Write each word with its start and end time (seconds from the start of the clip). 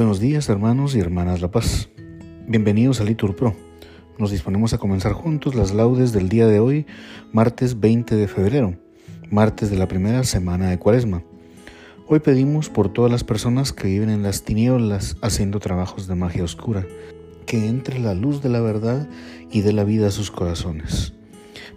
Buenos 0.00 0.18
días 0.18 0.48
hermanos 0.48 0.96
y 0.96 0.98
hermanas 0.98 1.42
La 1.42 1.50
Paz. 1.50 1.90
Bienvenidos 2.48 3.02
a 3.02 3.04
Litur 3.04 3.36
Pro. 3.36 3.54
Nos 4.16 4.30
disponemos 4.30 4.72
a 4.72 4.78
comenzar 4.78 5.12
juntos 5.12 5.54
las 5.54 5.74
laudes 5.74 6.12
del 6.12 6.30
día 6.30 6.46
de 6.46 6.58
hoy, 6.58 6.86
martes 7.34 7.80
20 7.80 8.16
de 8.16 8.26
febrero, 8.26 8.78
martes 9.30 9.70
de 9.70 9.76
la 9.76 9.88
primera 9.88 10.24
semana 10.24 10.70
de 10.70 10.78
Cuaresma. 10.78 11.22
Hoy 12.06 12.20
pedimos 12.20 12.70
por 12.70 12.90
todas 12.90 13.12
las 13.12 13.24
personas 13.24 13.74
que 13.74 13.88
viven 13.88 14.08
en 14.08 14.22
las 14.22 14.42
tinieblas 14.42 15.18
haciendo 15.20 15.60
trabajos 15.60 16.06
de 16.06 16.14
magia 16.14 16.44
oscura, 16.44 16.86
que 17.44 17.68
entre 17.68 17.98
la 17.98 18.14
luz 18.14 18.40
de 18.40 18.48
la 18.48 18.62
verdad 18.62 19.06
y 19.50 19.60
de 19.60 19.74
la 19.74 19.84
vida 19.84 20.06
a 20.06 20.12
sus 20.12 20.30
corazones. 20.30 21.12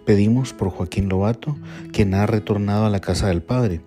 Pedimos 0.06 0.54
por 0.54 0.70
Joaquín 0.70 1.10
Lobato, 1.10 1.58
quien 1.92 2.14
ha 2.14 2.24
retornado 2.24 2.86
a 2.86 2.90
la 2.90 3.00
casa 3.00 3.26
del 3.26 3.42
Padre 3.42 3.82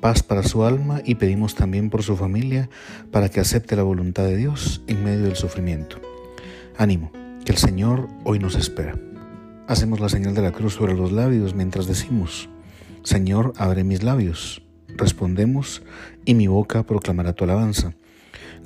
paz 0.00 0.22
para 0.22 0.42
su 0.42 0.64
alma 0.64 1.02
y 1.04 1.16
pedimos 1.16 1.54
también 1.54 1.90
por 1.90 2.02
su 2.02 2.16
familia 2.16 2.68
para 3.10 3.28
que 3.28 3.40
acepte 3.40 3.76
la 3.76 3.82
voluntad 3.82 4.24
de 4.24 4.36
Dios 4.36 4.82
en 4.86 5.04
medio 5.04 5.24
del 5.24 5.36
sufrimiento. 5.36 5.96
Ánimo, 6.76 7.12
que 7.44 7.52
el 7.52 7.58
Señor 7.58 8.08
hoy 8.24 8.38
nos 8.38 8.56
espera. 8.56 8.98
Hacemos 9.68 10.00
la 10.00 10.08
señal 10.08 10.34
de 10.34 10.42
la 10.42 10.52
cruz 10.52 10.74
sobre 10.74 10.94
los 10.94 11.12
labios 11.12 11.54
mientras 11.54 11.86
decimos, 11.86 12.48
Señor, 13.02 13.52
abre 13.56 13.84
mis 13.84 14.02
labios. 14.02 14.62
Respondemos, 14.88 15.82
y 16.24 16.34
mi 16.34 16.48
boca 16.48 16.82
proclamará 16.82 17.32
tu 17.34 17.44
alabanza. 17.44 17.94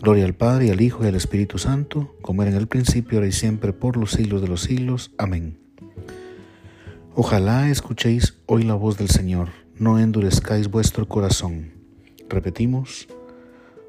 Gloria 0.01 0.25
al 0.25 0.34
Padre, 0.34 0.66
y 0.66 0.70
al 0.70 0.80
Hijo, 0.80 1.05
y 1.05 1.09
al 1.09 1.14
Espíritu 1.14 1.59
Santo, 1.59 2.16
como 2.23 2.42
era 2.42 2.51
en 2.51 2.56
el 2.56 2.66
principio, 2.66 3.19
ahora 3.19 3.28
y 3.28 3.33
siempre, 3.33 3.73
por 3.73 3.97
los 3.97 4.12
siglos 4.12 4.41
de 4.41 4.48
los 4.48 4.62
siglos. 4.62 5.12
Amén. 5.19 5.59
Ojalá 7.14 7.70
escuchéis 7.70 8.39
hoy 8.47 8.62
la 8.64 8.75
voz 8.75 8.97
del 8.97 9.09
Señor 9.09 9.64
no 9.78 9.98
endurezcáis 9.98 10.70
vuestro 10.70 11.09
corazón. 11.09 11.73
Repetimos, 12.28 13.09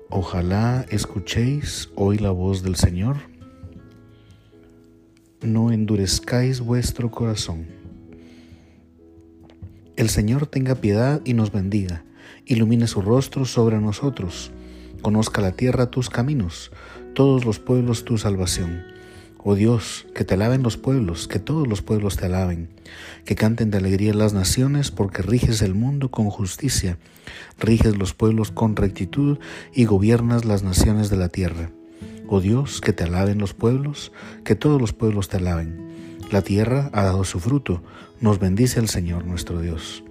ojalá 0.10 0.84
escuchéis 0.90 1.90
hoy 1.96 2.18
la 2.18 2.32
voz 2.32 2.64
del 2.64 2.76
Señor. 2.76 3.18
No 5.42 5.72
endurezcáis 5.72 6.60
vuestro 6.60 7.12
corazón. 7.12 7.68
El 9.96 10.10
Señor 10.10 10.48
tenga 10.48 10.76
piedad 10.76 11.22
y 11.24 11.34
nos 11.34 11.52
bendiga, 11.52 12.04
ilumine 12.46 12.88
su 12.88 13.02
rostro 13.02 13.46
sobre 13.46 13.80
nosotros, 13.80 14.52
conozca 15.04 15.42
la 15.42 15.52
tierra 15.52 15.92
tus 15.92 16.10
caminos, 16.10 16.72
todos 17.14 17.46
los 17.46 17.60
pueblos 17.60 18.06
tu 18.06 18.18
salvación 18.18 18.95
Oh 19.48 19.54
Dios, 19.54 20.08
que 20.16 20.24
te 20.24 20.34
alaben 20.34 20.64
los 20.64 20.76
pueblos, 20.76 21.28
que 21.28 21.38
todos 21.38 21.68
los 21.68 21.84
pueblos 21.84 22.18
te 22.18 22.26
alaben, 22.26 22.68
que 23.26 23.36
canten 23.36 23.70
de 23.70 23.78
alegría 23.78 24.12
las 24.16 24.34
naciones, 24.34 24.90
porque 24.90 25.22
riges 25.22 25.62
el 25.62 25.76
mundo 25.76 26.10
con 26.10 26.32
justicia, 26.32 26.98
riges 27.60 27.96
los 27.96 28.16
pueblos 28.16 28.50
con 28.50 28.76
rectitud 28.76 29.38
y 29.72 29.86
gobiernas 29.86 30.46
las 30.46 30.64
naciones 30.64 31.12
de 31.12 31.18
la 31.18 31.30
tierra. 31.30 31.70
Oh 32.28 32.42
Dios, 32.42 32.82
que 32.82 32.92
te 32.92 33.04
alaben 33.04 33.38
los 33.38 33.54
pueblos, 33.54 34.12
que 34.44 34.56
todos 34.56 34.82
los 34.82 34.94
pueblos 34.94 35.30
te 35.30 35.38
alaben. 35.38 36.18
La 36.32 36.42
tierra 36.42 36.90
ha 36.92 37.04
dado 37.04 37.24
su 37.24 37.40
fruto, 37.40 37.84
nos 38.20 38.40
bendice 38.40 38.80
el 38.80 38.90
Señor 38.90 39.26
nuestro 39.26 39.62
Dios. 39.62 40.04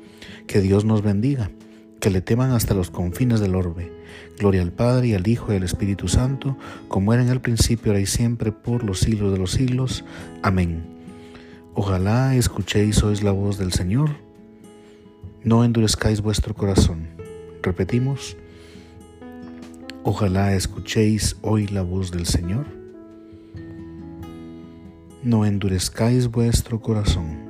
Que 0.46 0.60
Dios 0.60 0.84
nos 0.84 1.02
bendiga 1.02 1.50
que 2.00 2.10
le 2.10 2.20
teman 2.20 2.52
hasta 2.52 2.74
los 2.74 2.90
confines 2.90 3.40
del 3.40 3.54
orbe. 3.54 3.92
Gloria 4.38 4.62
al 4.62 4.72
Padre 4.72 5.08
y 5.08 5.14
al 5.14 5.26
Hijo 5.26 5.52
y 5.52 5.56
al 5.56 5.62
Espíritu 5.62 6.08
Santo, 6.08 6.56
como 6.88 7.12
era 7.14 7.22
en 7.22 7.28
el 7.28 7.40
principio, 7.40 7.92
ahora 7.92 8.00
y 8.00 8.06
siempre, 8.06 8.52
por 8.52 8.84
los 8.84 9.00
siglos 9.00 9.32
de 9.32 9.38
los 9.38 9.52
siglos. 9.52 10.04
Amén. 10.42 10.84
Ojalá 11.74 12.34
escuchéis 12.36 13.02
hoy 13.02 13.16
la 13.16 13.32
voz 13.32 13.58
del 13.58 13.72
Señor. 13.72 14.10
No 15.42 15.64
endurezcáis 15.64 16.20
vuestro 16.20 16.54
corazón. 16.54 17.08
Repetimos. 17.62 18.36
Ojalá 20.02 20.54
escuchéis 20.54 21.36
hoy 21.42 21.66
la 21.66 21.82
voz 21.82 22.10
del 22.10 22.26
Señor. 22.26 22.66
No 25.22 25.46
endurezcáis 25.46 26.28
vuestro 26.30 26.80
corazón. 26.80 27.43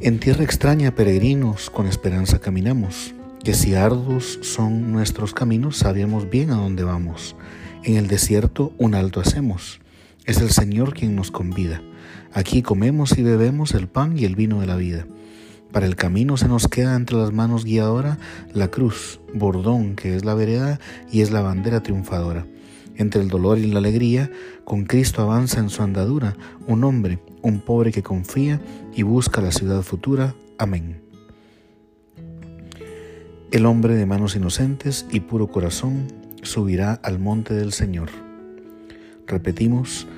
En 0.00 0.20
tierra 0.20 0.44
extraña, 0.44 0.94
peregrinos, 0.94 1.70
con 1.70 1.88
esperanza 1.88 2.38
caminamos, 2.38 3.16
que 3.42 3.52
si 3.52 3.74
arduos 3.74 4.38
son 4.42 4.92
nuestros 4.92 5.34
caminos, 5.34 5.76
sabemos 5.76 6.30
bien 6.30 6.50
a 6.52 6.54
dónde 6.54 6.84
vamos. 6.84 7.34
En 7.82 7.96
el 7.96 8.06
desierto 8.06 8.72
un 8.78 8.94
alto 8.94 9.18
hacemos. 9.18 9.80
Es 10.24 10.40
el 10.40 10.50
Señor 10.50 10.94
quien 10.94 11.16
nos 11.16 11.32
convida. 11.32 11.82
Aquí 12.32 12.62
comemos 12.62 13.18
y 13.18 13.24
bebemos 13.24 13.74
el 13.74 13.88
pan 13.88 14.16
y 14.16 14.24
el 14.24 14.36
vino 14.36 14.60
de 14.60 14.68
la 14.68 14.76
vida. 14.76 15.04
Para 15.72 15.86
el 15.86 15.96
camino 15.96 16.36
se 16.36 16.46
nos 16.46 16.68
queda 16.68 16.94
entre 16.94 17.16
las 17.16 17.32
manos 17.32 17.64
guiadora 17.64 18.18
la 18.54 18.68
cruz, 18.68 19.18
bordón, 19.34 19.96
que 19.96 20.14
es 20.14 20.24
la 20.24 20.34
vereda 20.34 20.78
y 21.10 21.22
es 21.22 21.32
la 21.32 21.40
bandera 21.40 21.82
triunfadora. 21.82 22.46
Entre 22.98 23.22
el 23.22 23.28
dolor 23.28 23.58
y 23.58 23.66
la 23.66 23.78
alegría, 23.78 24.28
con 24.64 24.84
Cristo 24.84 25.22
avanza 25.22 25.60
en 25.60 25.70
su 25.70 25.82
andadura 25.84 26.36
un 26.66 26.82
hombre, 26.82 27.20
un 27.42 27.60
pobre 27.60 27.92
que 27.92 28.02
confía 28.02 28.60
y 28.92 29.04
busca 29.04 29.40
la 29.40 29.52
ciudad 29.52 29.82
futura. 29.82 30.34
Amén. 30.58 31.00
El 33.52 33.66
hombre 33.66 33.94
de 33.94 34.04
manos 34.04 34.34
inocentes 34.34 35.06
y 35.12 35.20
puro 35.20 35.46
corazón 35.46 36.08
subirá 36.42 36.94
al 36.94 37.20
monte 37.20 37.54
del 37.54 37.72
Señor. 37.72 38.10
Repetimos, 39.28 40.08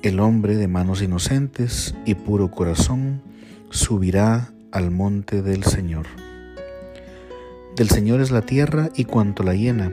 el 0.00 0.18
hombre 0.18 0.56
de 0.56 0.66
manos 0.66 1.02
inocentes 1.02 1.94
y 2.06 2.14
puro 2.14 2.50
corazón 2.50 3.20
subirá 3.68 4.50
al 4.72 4.90
monte 4.90 5.42
del 5.42 5.62
Señor. 5.62 6.06
Del 7.76 7.90
Señor 7.90 8.22
es 8.22 8.30
la 8.30 8.42
tierra 8.42 8.88
y 8.96 9.04
cuanto 9.04 9.42
la 9.42 9.54
llena 9.54 9.92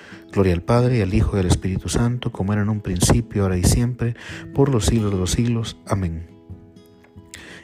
Gloria 0.31 0.53
al 0.53 0.61
Padre, 0.61 0.97
y 0.97 1.01
al 1.01 1.13
Hijo 1.13 1.35
y 1.35 1.41
al 1.41 1.47
Espíritu 1.47 1.89
Santo, 1.89 2.31
como 2.31 2.53
era 2.53 2.61
en 2.61 2.69
un 2.69 2.81
principio, 2.81 3.43
ahora 3.43 3.57
y 3.57 3.63
siempre, 3.63 4.15
por 4.53 4.69
los 4.69 4.85
siglos 4.85 5.11
de 5.11 5.17
los 5.17 5.31
siglos. 5.31 5.77
Amén. 5.85 6.27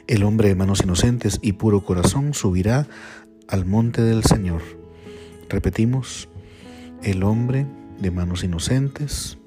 El 0.06 0.22
hombre 0.22 0.48
de 0.48 0.54
manos 0.54 0.82
inocentes 0.82 1.38
y 1.42 1.52
puro 1.52 1.82
corazón 1.82 2.34
subirá 2.34 2.86
al 3.48 3.64
monte 3.64 4.02
del 4.02 4.24
Señor. 4.24 4.62
Repetimos, 5.48 6.28
el 7.02 7.22
hombre 7.22 7.66
de 8.00 8.10
manos 8.10 8.44
inocentes 8.44 9.38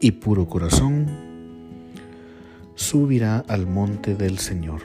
y 0.00 0.12
puro 0.12 0.48
corazón 0.48 1.06
subirá 2.74 3.38
al 3.48 3.66
monte 3.66 4.14
del 4.14 4.38
Señor. 4.38 4.80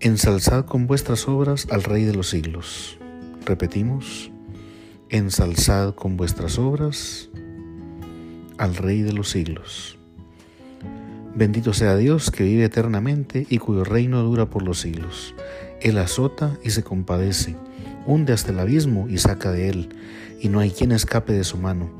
Ensalzad 0.00 0.66
con 0.66 0.86
vuestras 0.86 1.28
obras 1.28 1.66
al 1.70 1.82
Rey 1.82 2.04
de 2.04 2.14
los 2.14 2.28
siglos. 2.28 2.98
Repetimos, 3.46 4.30
ensalzad 5.16 5.94
con 5.94 6.16
vuestras 6.16 6.58
obras 6.58 7.30
al 8.58 8.74
Rey 8.74 9.02
de 9.02 9.12
los 9.12 9.30
siglos. 9.30 9.96
Bendito 11.36 11.72
sea 11.72 11.96
Dios 11.96 12.32
que 12.32 12.42
vive 12.42 12.64
eternamente 12.64 13.46
y 13.48 13.58
cuyo 13.58 13.84
reino 13.84 14.24
dura 14.24 14.50
por 14.50 14.64
los 14.64 14.80
siglos. 14.80 15.36
Él 15.80 15.98
azota 15.98 16.58
y 16.64 16.70
se 16.70 16.82
compadece, 16.82 17.54
hunde 18.06 18.32
hasta 18.32 18.50
el 18.50 18.58
abismo 18.58 19.06
y 19.08 19.18
saca 19.18 19.52
de 19.52 19.68
él, 19.68 19.88
y 20.40 20.48
no 20.48 20.58
hay 20.58 20.72
quien 20.72 20.90
escape 20.90 21.32
de 21.32 21.44
su 21.44 21.58
mano. 21.58 21.92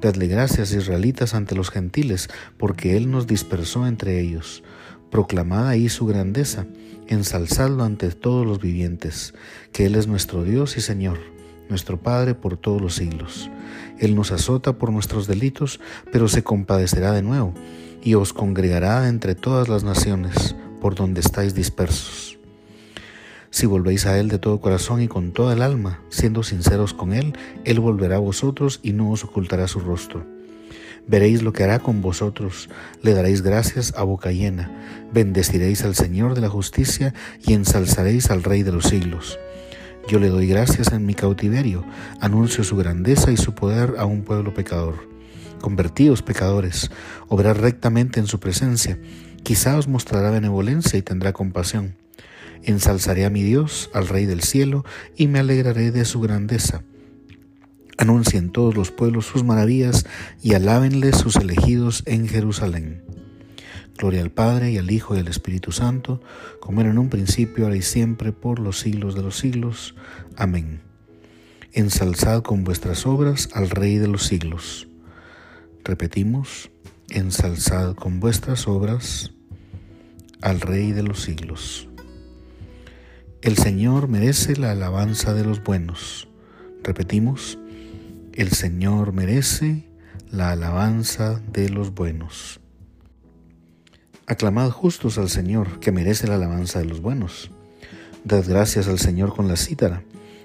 Dadle 0.00 0.28
gracias, 0.28 0.72
israelitas, 0.72 1.34
ante 1.34 1.56
los 1.56 1.70
gentiles, 1.70 2.30
porque 2.58 2.96
Él 2.96 3.10
nos 3.10 3.26
dispersó 3.26 3.88
entre 3.88 4.20
ellos. 4.20 4.62
Proclamad 5.10 5.66
ahí 5.66 5.88
su 5.88 6.06
grandeza, 6.06 6.66
ensalzadlo 7.08 7.82
ante 7.82 8.10
todos 8.10 8.46
los 8.46 8.60
vivientes, 8.60 9.34
que 9.72 9.86
Él 9.86 9.96
es 9.96 10.06
nuestro 10.06 10.44
Dios 10.44 10.76
y 10.76 10.80
Señor 10.80 11.32
nuestro 11.68 11.98
Padre 11.98 12.34
por 12.34 12.56
todos 12.56 12.80
los 12.80 12.94
siglos. 12.94 13.50
Él 13.98 14.14
nos 14.14 14.32
azota 14.32 14.74
por 14.74 14.90
nuestros 14.92 15.26
delitos, 15.26 15.80
pero 16.10 16.28
se 16.28 16.42
compadecerá 16.42 17.12
de 17.12 17.22
nuevo, 17.22 17.54
y 18.02 18.14
os 18.14 18.32
congregará 18.32 19.08
entre 19.08 19.34
todas 19.34 19.68
las 19.68 19.84
naciones 19.84 20.56
por 20.80 20.94
donde 20.94 21.20
estáis 21.20 21.54
dispersos. 21.54 22.38
Si 23.50 23.66
volvéis 23.66 24.06
a 24.06 24.18
Él 24.18 24.28
de 24.28 24.38
todo 24.38 24.60
corazón 24.60 25.02
y 25.02 25.08
con 25.08 25.32
toda 25.32 25.52
el 25.52 25.62
alma, 25.62 26.00
siendo 26.08 26.42
sinceros 26.42 26.94
con 26.94 27.12
Él, 27.12 27.34
Él 27.64 27.80
volverá 27.80 28.16
a 28.16 28.18
vosotros 28.20 28.80
y 28.82 28.92
no 28.92 29.10
os 29.10 29.24
ocultará 29.24 29.68
su 29.68 29.80
rostro. 29.80 30.24
Veréis 31.06 31.42
lo 31.42 31.52
que 31.52 31.64
hará 31.64 31.78
con 31.78 32.00
vosotros, 32.00 32.70
le 33.02 33.12
daréis 33.12 33.42
gracias 33.42 33.92
a 33.96 34.04
boca 34.04 34.32
llena, 34.32 34.70
bendeciréis 35.12 35.84
al 35.84 35.94
Señor 35.94 36.34
de 36.34 36.40
la 36.40 36.48
justicia 36.48 37.12
y 37.44 37.52
ensalzaréis 37.52 38.30
al 38.30 38.42
Rey 38.42 38.62
de 38.62 38.72
los 38.72 38.84
siglos. 38.84 39.38
Yo 40.08 40.18
le 40.18 40.28
doy 40.28 40.46
gracias 40.46 40.92
en 40.92 41.06
mi 41.06 41.14
cautiverio, 41.14 41.84
anuncio 42.20 42.64
su 42.64 42.76
grandeza 42.76 43.30
y 43.32 43.36
su 43.36 43.54
poder 43.54 43.94
a 43.98 44.04
un 44.04 44.22
pueblo 44.22 44.52
pecador. 44.52 45.08
Convertíos 45.60 46.22
pecadores, 46.22 46.90
obrad 47.28 47.56
rectamente 47.56 48.20
en 48.20 48.26
su 48.26 48.40
presencia, 48.40 48.98
quizá 49.42 49.76
os 49.78 49.88
mostrará 49.88 50.30
benevolencia 50.30 50.98
y 50.98 51.02
tendrá 51.02 51.32
compasión. 51.32 51.96
Ensalzaré 52.64 53.24
a 53.24 53.30
mi 53.30 53.42
Dios, 53.42 53.90
al 53.94 54.08
Rey 54.08 54.26
del 54.26 54.42
cielo, 54.42 54.84
y 55.16 55.28
me 55.28 55.38
alegraré 55.38 55.90
de 55.90 56.04
su 56.04 56.20
grandeza 56.20 56.82
Anuncien 58.02 58.50
todos 58.50 58.74
los 58.74 58.90
pueblos 58.90 59.26
sus 59.26 59.44
maravillas 59.44 60.06
y 60.42 60.54
alábenle 60.54 61.12
sus 61.12 61.36
elegidos 61.36 62.02
en 62.06 62.26
Jerusalén. 62.26 63.02
Gloria 64.02 64.22
al 64.22 64.32
Padre 64.32 64.72
y 64.72 64.78
al 64.78 64.90
Hijo 64.90 65.14
y 65.14 65.20
al 65.20 65.28
Espíritu 65.28 65.70
Santo, 65.70 66.20
como 66.58 66.80
era 66.80 66.90
en 66.90 66.98
un 66.98 67.08
principio, 67.08 67.66
ahora 67.66 67.76
y 67.76 67.82
siempre, 67.82 68.32
por 68.32 68.58
los 68.58 68.80
siglos 68.80 69.14
de 69.14 69.22
los 69.22 69.38
siglos. 69.38 69.94
Amén. 70.36 70.80
Ensalzad 71.72 72.42
con 72.42 72.64
vuestras 72.64 73.06
obras 73.06 73.48
al 73.54 73.70
Rey 73.70 73.98
de 73.98 74.08
los 74.08 74.24
siglos. 74.24 74.88
Repetimos, 75.84 76.72
ensalzad 77.10 77.94
con 77.94 78.18
vuestras 78.18 78.66
obras 78.66 79.30
al 80.40 80.60
Rey 80.60 80.90
de 80.90 81.04
los 81.04 81.22
siglos. 81.22 81.86
El 83.40 83.56
Señor 83.56 84.08
merece 84.08 84.56
la 84.56 84.72
alabanza 84.72 85.32
de 85.32 85.44
los 85.44 85.62
buenos. 85.62 86.26
Repetimos, 86.82 87.56
el 88.32 88.50
Señor 88.50 89.12
merece 89.12 89.88
la 90.28 90.50
alabanza 90.50 91.40
de 91.52 91.68
los 91.68 91.94
buenos. 91.94 92.61
Aclamad 94.28 94.70
justos 94.70 95.18
al 95.18 95.28
Señor, 95.28 95.80
que 95.80 95.90
merece 95.90 96.28
la 96.28 96.36
alabanza 96.36 96.78
de 96.78 96.84
los 96.84 97.00
buenos. 97.00 97.50
Dad 98.24 98.44
gracias 98.46 98.86
al 98.86 99.00
Señor 99.00 99.34
con 99.34 99.48
la 99.48 99.56
cítara. 99.56 100.04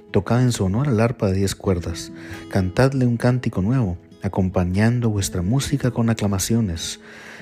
Tocad 0.09 0.41
en 0.41 0.51
su 0.51 0.65
honor 0.65 0.88
al 0.88 1.00
arpa 1.00 1.27
de 1.27 1.38
diez 1.38 1.53
cuerdas. 1.53 2.12
Cantadle 2.50 3.06
un 3.06 3.18
cántico 3.18 3.62
nuevo, 3.62 4.00
acompañando 4.24 5.12
vuestra 5.12 5.44
música 5.44 5.91
con 5.91 6.09
aclamaciones. 6.09 7.00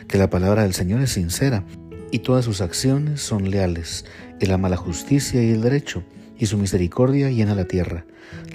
Que 0.09 0.17
la 0.17 0.29
palabra 0.29 0.63
del 0.63 0.73
Señor 0.73 0.99
es 0.99 1.11
sincera 1.11 1.63
y 2.11 2.19
todas 2.19 2.43
sus 2.43 2.59
acciones 2.59 3.21
son 3.21 3.49
leales. 3.49 4.03
Él 4.41 4.51
ama 4.51 4.67
la 4.67 4.77
justicia 4.77 5.41
y 5.41 5.51
el 5.51 5.61
derecho 5.61 6.03
y 6.37 6.47
su 6.47 6.57
misericordia 6.57 7.29
llena 7.29 7.55
la 7.55 7.65
tierra. 7.65 8.05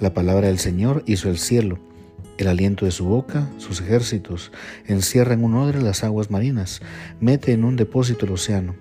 La 0.01 0.13
palabra 0.13 0.49
del 0.49 0.59
Señor 0.59 1.03
hizo 1.07 1.31
el 1.31 1.39
cielo, 1.39 1.79
el 2.43 2.49
aliento 2.49 2.85
de 2.85 2.91
su 2.91 3.05
boca, 3.05 3.49
sus 3.59 3.81
ejércitos, 3.81 4.53
encierra 4.87 5.35
en 5.35 5.45
un 5.45 5.55
odre 5.55 5.83
las 5.83 6.05
aguas 6.05 6.31
marinas, 6.31 6.81
mete 7.21 7.53
en 7.53 7.65
un 7.65 7.77
depósito 7.77 8.27
el 8.27 8.33
océano. 8.33 8.75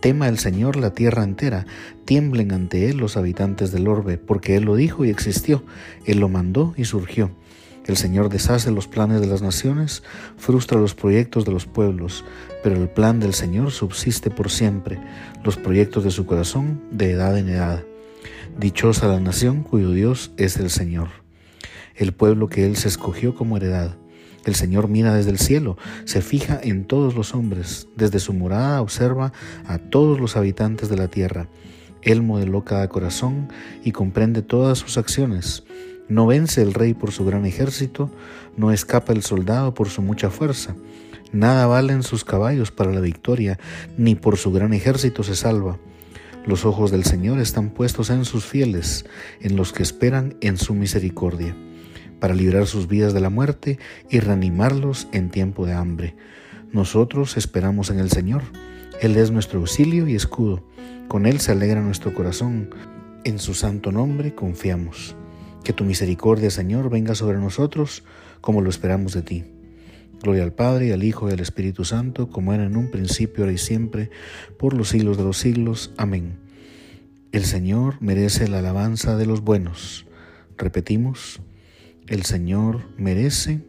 Tema 0.00 0.28
el 0.28 0.38
Señor 0.38 0.76
la 0.76 0.90
tierra 0.90 1.24
entera, 1.24 1.66
tiemblen 2.04 2.52
ante 2.52 2.88
Él 2.90 2.98
los 2.98 3.16
habitantes 3.16 3.72
del 3.72 3.88
orbe, 3.88 4.18
porque 4.18 4.56
Él 4.56 4.64
lo 4.64 4.76
dijo 4.76 5.04
y 5.04 5.10
existió, 5.10 5.64
Él 6.04 6.20
lo 6.20 6.28
mandó 6.28 6.74
y 6.76 6.84
surgió. 6.84 7.30
El 7.86 7.96
Señor 7.96 8.28
deshace 8.28 8.72
los 8.72 8.88
planes 8.88 9.20
de 9.20 9.28
las 9.28 9.42
naciones, 9.42 10.02
frustra 10.36 10.78
los 10.78 10.94
proyectos 10.94 11.44
de 11.44 11.52
los 11.52 11.66
pueblos, 11.66 12.24
pero 12.62 12.76
el 12.76 12.88
plan 12.88 13.20
del 13.20 13.32
Señor 13.32 13.70
subsiste 13.70 14.30
por 14.30 14.50
siempre, 14.50 14.98
los 15.44 15.56
proyectos 15.56 16.02
de 16.02 16.10
su 16.10 16.26
corazón 16.26 16.80
de 16.90 17.12
edad 17.12 17.38
en 17.38 17.48
edad. 17.48 17.84
Dichosa 18.58 19.06
la 19.06 19.20
nación 19.20 19.62
cuyo 19.62 19.92
Dios 19.92 20.32
es 20.36 20.56
el 20.56 20.70
Señor, 20.70 21.25
el 21.96 22.12
pueblo 22.12 22.48
que 22.48 22.66
Él 22.66 22.76
se 22.76 22.88
escogió 22.88 23.34
como 23.34 23.56
heredad. 23.56 23.96
El 24.44 24.54
Señor 24.54 24.88
mira 24.88 25.14
desde 25.14 25.30
el 25.30 25.38
cielo, 25.38 25.76
se 26.04 26.22
fija 26.22 26.60
en 26.62 26.84
todos 26.84 27.14
los 27.14 27.34
hombres, 27.34 27.88
desde 27.96 28.20
su 28.20 28.32
morada 28.32 28.80
observa 28.80 29.32
a 29.66 29.78
todos 29.78 30.20
los 30.20 30.36
habitantes 30.36 30.88
de 30.88 30.96
la 30.96 31.08
tierra. 31.08 31.48
Él 32.02 32.22
modeló 32.22 32.64
cada 32.64 32.88
corazón 32.88 33.48
y 33.82 33.90
comprende 33.90 34.42
todas 34.42 34.78
sus 34.78 34.98
acciones. 34.98 35.64
No 36.08 36.26
vence 36.26 36.62
el 36.62 36.74
rey 36.74 36.94
por 36.94 37.10
su 37.10 37.24
gran 37.24 37.44
ejército, 37.44 38.10
no 38.56 38.70
escapa 38.70 39.12
el 39.12 39.22
soldado 39.22 39.74
por 39.74 39.88
su 39.88 40.02
mucha 40.02 40.30
fuerza. 40.30 40.76
Nada 41.32 41.66
valen 41.66 42.04
sus 42.04 42.24
caballos 42.24 42.70
para 42.70 42.92
la 42.92 43.00
victoria, 43.00 43.58
ni 43.98 44.14
por 44.14 44.36
su 44.36 44.52
gran 44.52 44.72
ejército 44.72 45.24
se 45.24 45.34
salva. 45.34 45.78
Los 46.46 46.64
ojos 46.64 46.92
del 46.92 47.04
Señor 47.04 47.40
están 47.40 47.70
puestos 47.70 48.10
en 48.10 48.24
sus 48.24 48.44
fieles, 48.44 49.04
en 49.40 49.56
los 49.56 49.72
que 49.72 49.82
esperan 49.82 50.36
en 50.40 50.56
su 50.56 50.74
misericordia, 50.74 51.56
para 52.20 52.34
librar 52.34 52.66
sus 52.66 52.88
vidas 52.88 53.12
de 53.14 53.20
la 53.20 53.30
muerte 53.30 53.78
y 54.10 54.20
reanimarlos 54.20 55.08
en 55.12 55.30
tiempo 55.30 55.66
de 55.66 55.74
hambre. 55.74 56.16
Nosotros 56.72 57.36
esperamos 57.36 57.90
en 57.90 57.98
el 57.98 58.10
Señor. 58.10 58.42
Él 59.00 59.16
es 59.16 59.30
nuestro 59.30 59.60
auxilio 59.60 60.08
y 60.08 60.14
escudo. 60.14 60.66
Con 61.08 61.26
Él 61.26 61.40
se 61.40 61.52
alegra 61.52 61.80
nuestro 61.80 62.14
corazón. 62.14 62.70
En 63.24 63.38
su 63.38 63.54
santo 63.54 63.92
nombre 63.92 64.34
confiamos. 64.34 65.14
Que 65.64 65.72
tu 65.72 65.84
misericordia, 65.84 66.50
Señor, 66.50 66.90
venga 66.90 67.14
sobre 67.14 67.38
nosotros 67.38 68.04
como 68.40 68.60
lo 68.60 68.70
esperamos 68.70 69.12
de 69.12 69.22
ti. 69.22 69.44
Gloria 70.22 70.44
al 70.44 70.52
Padre, 70.52 70.88
y 70.88 70.92
al 70.92 71.04
Hijo 71.04 71.28
y 71.28 71.32
al 71.32 71.40
Espíritu 71.40 71.84
Santo, 71.84 72.30
como 72.30 72.54
era 72.54 72.64
en 72.64 72.76
un 72.76 72.90
principio, 72.90 73.44
ahora 73.44 73.52
y 73.52 73.58
siempre, 73.58 74.10
por 74.58 74.72
los 74.74 74.88
siglos 74.88 75.16
de 75.18 75.24
los 75.24 75.36
siglos. 75.36 75.92
Amén. 75.96 76.38
El 77.32 77.44
Señor 77.44 77.96
merece 78.00 78.48
la 78.48 78.60
alabanza 78.60 79.16
de 79.16 79.26
los 79.26 79.42
buenos. 79.42 80.06
Repetimos, 80.56 81.40
el 82.08 82.24
Señor 82.24 82.82
merece 82.96 83.62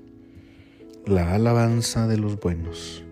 la 1.05 1.33
alabanza 1.33 2.07
de 2.07 2.17
los 2.17 2.39
buenos. 2.39 3.03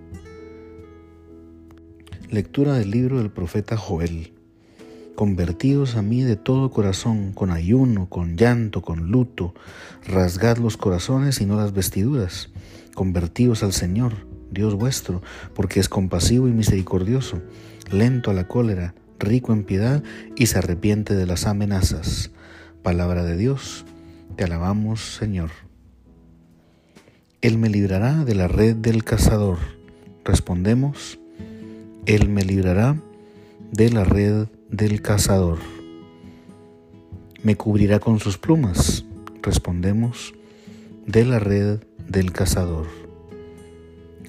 Lectura 2.30 2.74
del 2.74 2.92
libro 2.92 3.18
del 3.18 3.32
profeta 3.32 3.78
Joel. 3.78 4.34
Convertidos 5.16 5.96
a 5.96 6.02
mí 6.02 6.24
de 6.24 6.36
todo 6.36 6.70
corazón, 6.70 7.32
con 7.32 7.50
ayuno, 7.50 8.10
con 8.10 8.36
llanto, 8.36 8.82
con 8.82 9.12
luto, 9.12 9.54
rasgad 10.06 10.58
los 10.58 10.78
corazones 10.78 11.40
y 11.40 11.46
no 11.46 11.56
las 11.56 11.74
vestiduras 11.74 12.50
Convertíos 12.96 13.62
al 13.62 13.74
Señor, 13.74 14.14
Dios 14.52 14.76
vuestro, 14.76 15.22
porque 15.54 15.82
es 15.82 15.90
compasivo 15.90 16.48
y 16.48 16.52
misericordioso, 16.52 17.42
lento 17.92 18.32
a 18.32 18.34
la 18.34 18.48
cólera, 18.48 18.96
rico 19.20 19.52
en 19.52 19.66
piedad 19.66 20.02
y 20.38 20.46
se 20.46 20.60
arrepiente 20.60 21.14
de 21.14 21.26
las 21.26 21.46
amenazas. 21.46 22.32
Palabra 22.84 23.24
de 23.24 23.36
Dios, 23.36 23.86
te 24.36 24.44
alabamos, 24.44 25.16
Señor. 25.16 25.52
Él 27.42 27.58
me 27.58 27.70
librará 27.70 28.26
de 28.26 28.36
la 28.36 28.48
red 28.48 28.76
del 28.76 29.04
cazador. 29.04 29.58
Respondemos, 30.24 31.20
Él 32.06 32.30
me 32.30 32.44
librará 32.44 32.98
de 33.72 33.90
la 33.92 34.04
red 34.04 34.48
del 34.70 35.02
cazador. 35.02 35.60
Me 37.44 37.56
cubrirá 37.56 38.00
con 38.00 38.20
sus 38.20 38.38
plumas. 38.38 39.06
Respondemos, 39.42 40.34
de 41.06 41.24
la 41.24 41.40
red 41.40 41.80
del 42.10 42.32
cazador. 42.32 42.88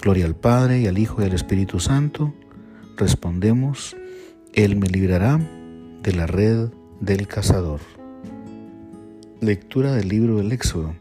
Gloria 0.02 0.26
al 0.26 0.36
Padre 0.36 0.80
y 0.80 0.86
al 0.86 0.98
Hijo 0.98 1.22
y 1.22 1.24
al 1.24 1.32
Espíritu 1.32 1.80
Santo. 1.80 2.34
Respondemos, 2.96 3.96
Él 4.52 4.76
me 4.76 4.88
librará 4.88 5.40
de 6.02 6.12
la 6.12 6.26
red 6.26 6.68
del 7.00 7.26
cazador. 7.26 7.80
Lectura 9.42 9.92
del 9.92 10.08
libro 10.08 10.38
del 10.38 10.50
Éxodo. 10.50 10.94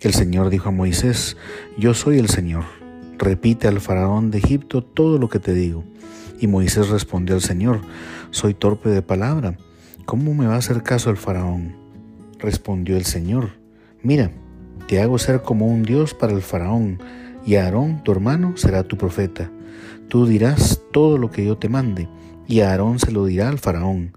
El 0.00 0.14
Señor 0.14 0.48
dijo 0.48 0.70
a 0.70 0.72
Moisés, 0.72 1.36
Yo 1.76 1.92
soy 1.92 2.18
el 2.18 2.30
Señor. 2.30 2.64
Repite 3.18 3.68
al 3.68 3.82
faraón 3.82 4.30
de 4.30 4.38
Egipto 4.38 4.82
todo 4.82 5.18
lo 5.18 5.28
que 5.28 5.40
te 5.40 5.52
digo. 5.52 5.84
Y 6.40 6.46
Moisés 6.46 6.88
respondió 6.88 7.34
al 7.34 7.42
Señor, 7.42 7.82
Soy 8.30 8.54
torpe 8.54 8.88
de 8.88 9.02
palabra. 9.02 9.58
¿Cómo 10.06 10.32
me 10.32 10.46
va 10.46 10.54
a 10.54 10.58
hacer 10.58 10.82
caso 10.82 11.10
el 11.10 11.18
faraón? 11.18 11.76
Respondió 12.38 12.96
el 12.96 13.04
Señor, 13.04 13.50
Mira, 14.02 14.30
te 14.88 15.02
hago 15.02 15.18
ser 15.18 15.42
como 15.42 15.66
un 15.66 15.82
Dios 15.82 16.14
para 16.14 16.32
el 16.32 16.40
faraón, 16.40 16.98
y 17.44 17.56
Aarón, 17.56 18.02
tu 18.02 18.10
hermano, 18.10 18.56
será 18.56 18.84
tu 18.84 18.96
profeta. 18.96 19.50
Tú 20.08 20.26
dirás 20.26 20.80
todo 20.94 21.18
lo 21.18 21.30
que 21.30 21.44
yo 21.44 21.58
te 21.58 21.68
mande, 21.68 22.08
y 22.48 22.60
Aarón 22.60 22.98
se 23.00 23.12
lo 23.12 23.26
dirá 23.26 23.50
al 23.50 23.58
faraón, 23.58 24.14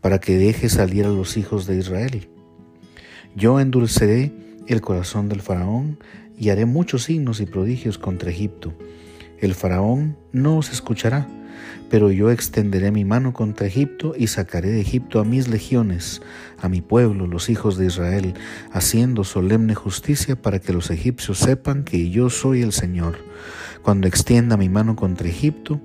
para 0.00 0.18
que 0.18 0.38
deje 0.38 0.70
salir 0.70 1.04
a 1.04 1.10
los 1.10 1.36
hijos 1.36 1.66
de 1.66 1.76
Israel. 1.76 2.31
Yo 3.36 3.60
endulceré 3.60 4.32
el 4.66 4.80
corazón 4.80 5.28
del 5.28 5.40
faraón, 5.40 5.98
y 6.42 6.50
haré 6.50 6.66
muchos 6.66 7.04
signos 7.04 7.40
y 7.40 7.46
prodigios 7.46 7.98
contra 7.98 8.30
Egipto. 8.30 8.72
El 9.38 9.54
faraón 9.54 10.16
no 10.32 10.58
os 10.58 10.72
escuchará, 10.72 11.28
pero 11.88 12.10
yo 12.10 12.32
extenderé 12.32 12.90
mi 12.90 13.04
mano 13.04 13.32
contra 13.32 13.68
Egipto 13.68 14.14
y 14.18 14.26
sacaré 14.26 14.70
de 14.70 14.80
Egipto 14.80 15.20
a 15.20 15.24
mis 15.24 15.46
legiones, 15.46 16.20
a 16.58 16.68
mi 16.68 16.80
pueblo, 16.80 17.28
los 17.28 17.48
hijos 17.48 17.76
de 17.76 17.86
Israel, 17.86 18.34
haciendo 18.72 19.22
solemne 19.22 19.76
justicia 19.76 20.34
para 20.34 20.58
que 20.58 20.72
los 20.72 20.90
egipcios 20.90 21.38
sepan 21.38 21.84
que 21.84 22.10
yo 22.10 22.28
soy 22.28 22.62
el 22.62 22.72
Señor, 22.72 23.18
cuando 23.82 24.08
extienda 24.08 24.56
mi 24.56 24.68
mano 24.68 24.96
contra 24.96 25.28
Egipto 25.28 25.80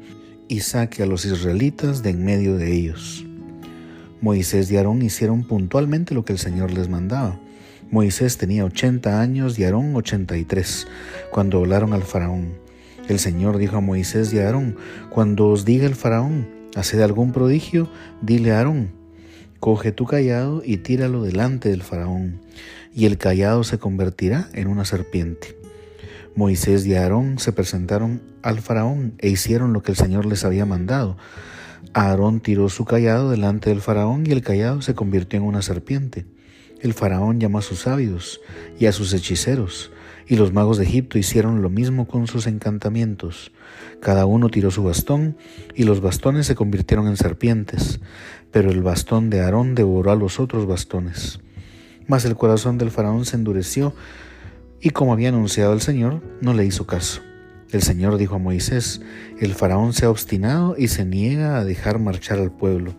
y 0.47 0.61
saque 0.61 1.03
a 1.03 1.05
los 1.05 1.25
israelitas 1.25 2.01
de 2.01 2.11
en 2.11 2.25
medio 2.25 2.55
de 2.55 2.73
ellos. 2.73 3.27
Moisés 4.21 4.71
y 4.71 4.77
Aarón 4.77 5.01
hicieron 5.01 5.43
puntualmente 5.43 6.15
lo 6.15 6.25
que 6.25 6.33
el 6.33 6.39
Señor 6.39 6.71
les 6.71 6.89
mandaba. 6.89 7.39
Moisés 7.91 8.37
tenía 8.37 8.65
ochenta 8.65 9.21
años 9.21 9.57
y 9.57 9.63
Aarón 9.63 9.95
ochenta 9.95 10.37
y 10.37 10.43
tres, 10.43 10.87
cuando 11.31 11.59
volaron 11.59 11.93
al 11.93 12.03
faraón. 12.03 12.53
El 13.07 13.19
Señor 13.19 13.57
dijo 13.57 13.77
a 13.77 13.81
Moisés 13.81 14.33
y 14.33 14.39
a 14.39 14.47
Aarón, 14.47 14.75
cuando 15.09 15.47
os 15.47 15.63
diga 15.63 15.85
el 15.85 15.95
faraón, 15.95 16.47
haced 16.75 16.99
algún 16.99 17.31
prodigio, 17.31 17.89
dile 18.21 18.51
a 18.51 18.57
Aarón, 18.57 18.89
coge 19.59 19.93
tu 19.93 20.05
callado 20.05 20.61
y 20.65 20.77
tíralo 20.77 21.23
delante 21.23 21.69
del 21.69 21.83
faraón, 21.83 22.41
y 22.93 23.05
el 23.05 23.17
callado 23.17 23.63
se 23.63 23.77
convertirá 23.77 24.49
en 24.53 24.67
una 24.67 24.83
serpiente. 24.83 25.57
Moisés 26.35 26.85
y 26.85 26.95
Aarón 26.95 27.39
se 27.39 27.53
presentaron 27.53 28.21
al 28.41 28.59
faraón 28.59 29.13
e 29.19 29.29
hicieron 29.29 29.71
lo 29.71 29.81
que 29.81 29.91
el 29.91 29.97
Señor 29.97 30.25
les 30.25 30.43
había 30.43 30.65
mandado. 30.65 31.17
Aarón 31.93 32.41
tiró 32.41 32.69
su 32.69 32.85
callado 32.85 33.31
delante 33.31 33.69
del 33.69 33.81
faraón 33.81 34.25
y 34.27 34.31
el 34.31 34.41
callado 34.41 34.81
se 34.81 34.93
convirtió 34.93 35.39
en 35.39 35.45
una 35.45 35.61
serpiente. 35.61 36.25
El 36.81 36.93
faraón 36.93 37.39
llamó 37.39 37.57
a 37.57 37.63
sus 37.63 37.79
sabios 37.79 38.39
y 38.79 38.85
a 38.85 38.91
sus 38.91 39.13
hechiceros, 39.13 39.91
y 40.27 40.35
los 40.35 40.53
magos 40.53 40.77
de 40.77 40.83
Egipto 40.83 41.17
hicieron 41.17 41.61
lo 41.61 41.69
mismo 41.69 42.07
con 42.07 42.27
sus 42.27 42.45
encantamientos. 42.45 43.51
Cada 43.99 44.25
uno 44.25 44.49
tiró 44.49 44.69
su 44.69 44.83
bastón, 44.83 45.37
y 45.73 45.83
los 45.83 46.01
bastones 46.01 46.45
se 46.45 46.55
convirtieron 46.55 47.07
en 47.07 47.17
serpientes, 47.17 47.99
pero 48.51 48.69
el 48.69 48.83
bastón 48.83 49.29
de 49.29 49.41
Aarón 49.41 49.73
devoró 49.73 50.11
a 50.11 50.15
los 50.15 50.39
otros 50.39 50.67
bastones. 50.67 51.39
Mas 52.07 52.25
el 52.25 52.35
corazón 52.35 52.77
del 52.77 52.91
faraón 52.91 53.25
se 53.25 53.37
endureció, 53.37 53.93
y 54.79 54.91
como 54.91 55.13
había 55.13 55.29
anunciado 55.29 55.73
el 55.73 55.81
Señor, 55.81 56.21
no 56.41 56.53
le 56.53 56.65
hizo 56.65 56.85
caso. 56.85 57.21
El 57.71 57.81
Señor 57.81 58.17
dijo 58.17 58.35
a 58.35 58.39
Moisés, 58.39 59.01
el 59.39 59.53
faraón 59.53 59.91
se 59.91 60.05
ha 60.05 60.09
obstinado 60.09 60.75
y 60.77 60.87
se 60.87 61.03
niega 61.03 61.57
a 61.57 61.65
dejar 61.65 61.99
marchar 61.99 62.39
al 62.39 62.51
pueblo. 62.51 62.93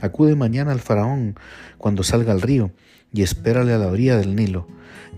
Acude 0.00 0.34
mañana 0.34 0.72
al 0.72 0.80
faraón 0.80 1.36
cuando 1.76 2.02
salga 2.02 2.32
al 2.32 2.42
río, 2.42 2.72
y 3.12 3.22
espérale 3.22 3.72
a 3.72 3.78
la 3.78 3.86
orilla 3.86 4.18
del 4.18 4.34
Nilo, 4.34 4.66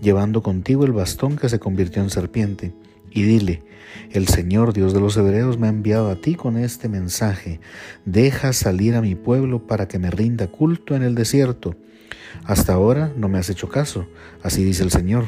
llevando 0.01 0.43
contigo 0.43 0.85
el 0.85 0.91
bastón 0.91 1.35
que 1.35 1.49
se 1.49 1.59
convirtió 1.59 2.03
en 2.03 2.11
serpiente, 2.11 2.73
y 3.09 3.23
dile, 3.23 3.63
el 4.11 4.27
Señor 4.27 4.71
Dios 4.71 4.93
de 4.93 5.01
los 5.01 5.17
Hebreos 5.17 5.57
me 5.57 5.67
ha 5.67 5.71
enviado 5.71 6.09
a 6.09 6.15
ti 6.15 6.35
con 6.35 6.55
este 6.55 6.87
mensaje, 6.87 7.59
deja 8.05 8.53
salir 8.53 8.95
a 8.95 9.01
mi 9.01 9.15
pueblo 9.15 9.65
para 9.65 9.87
que 9.87 9.99
me 9.99 10.11
rinda 10.11 10.47
culto 10.47 10.95
en 10.95 11.01
el 11.01 11.15
desierto. 11.15 11.75
Hasta 12.45 12.73
ahora 12.73 13.11
no 13.17 13.29
me 13.29 13.39
has 13.39 13.49
hecho 13.49 13.67
caso, 13.67 14.07
así 14.43 14.63
dice 14.63 14.83
el 14.83 14.91
Señor. 14.91 15.25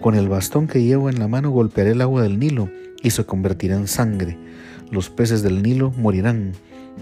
Con 0.00 0.14
el 0.14 0.28
bastón 0.28 0.66
que 0.66 0.82
llevo 0.82 1.10
en 1.10 1.18
la 1.18 1.28
mano 1.28 1.50
golpearé 1.50 1.90
el 1.90 2.00
agua 2.00 2.22
del 2.22 2.38
Nilo 2.38 2.70
y 3.02 3.10
se 3.10 3.24
convertirá 3.24 3.76
en 3.76 3.88
sangre. 3.88 4.38
Los 4.90 5.10
peces 5.10 5.42
del 5.42 5.62
Nilo 5.62 5.92
morirán 5.92 6.52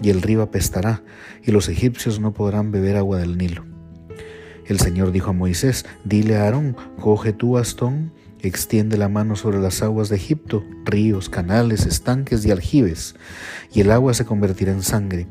y 0.03 0.11
el 0.11 0.23
río 0.23 0.43
apestará 0.43 1.03
y 1.43 1.51
los 1.51 1.69
egipcios 1.69 2.21
no 2.21 2.33
podrán 2.33 2.71
beber 2.71 2.97
agua 2.97 3.19
del 3.19 3.39
Nilo. 3.39 3.65
El 4.67 4.79
Señor 4.79 5.13
dijo 5.13 5.31
a 5.31 5.33
Moisés, 5.33 5.87
dile 6.05 6.37
a 6.37 6.45
Aarón, 6.45 6.77
coge 7.01 7.33
tu 7.33 7.53
bastón, 7.53 8.13
extiende 8.41 8.99
la 8.99 9.09
mano 9.09 9.35
sobre 9.35 9.59
las 9.59 9.83
aguas 9.83 10.11
de 10.11 10.17
Egipto, 10.17 10.63
ríos, 10.85 11.31
canales, 11.31 11.87
estanques 11.87 12.45
y 12.45 12.51
aljibes, 12.51 13.15
y 13.73 13.81
el 13.81 13.91
agua 13.91 14.13
se 14.13 14.27
convertirá 14.27 14.73
en 14.73 14.83
sangre, 14.83 15.27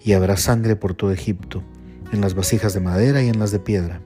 y 0.00 0.12
habrá 0.12 0.36
sangre 0.36 0.76
por 0.76 0.94
todo 0.94 1.10
Egipto, 1.10 1.64
en 2.12 2.20
las 2.20 2.34
vasijas 2.34 2.72
de 2.72 2.80
madera 2.80 3.22
y 3.22 3.28
en 3.28 3.40
las 3.40 3.50
de 3.50 3.58
piedra. 3.58 4.00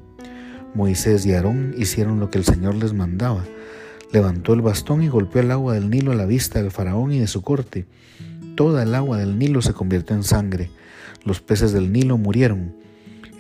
Moisés 0.75 1.27
y 1.27 1.35
Aarón 1.35 1.75
hicieron 1.77 2.19
lo 2.19 2.31
que 2.31 2.39
el 2.39 2.45
Señor 2.45 2.75
les 2.77 2.93
mandaba. 2.93 3.45
Levantó 4.13 4.55
el 4.55 4.63
bastón 4.63 5.03
y 5.03 5.09
golpeó 5.09 5.43
el 5.43 5.51
agua 5.51 5.75
del 5.75 5.91
Nilo 5.91 6.13
a 6.13 6.17
la 6.17 6.27
vista 6.27 6.63
del 6.63 6.71
faraón 6.71 7.13
y 7.13 7.19
de 7.19 7.27
su 7.27 7.43
corte. 7.43 7.87
Toda 8.55 8.83
el 8.83 8.95
agua 8.95 9.19
del 9.19 9.39
Nilo 9.39 9.63
se 9.63 9.73
convirtió 9.73 10.17
en 10.17 10.23
sangre. 10.23 10.71
Los 11.25 11.41
peces 11.41 11.73
del 11.73 11.93
Nilo 11.93 12.17
murieron 12.17 12.75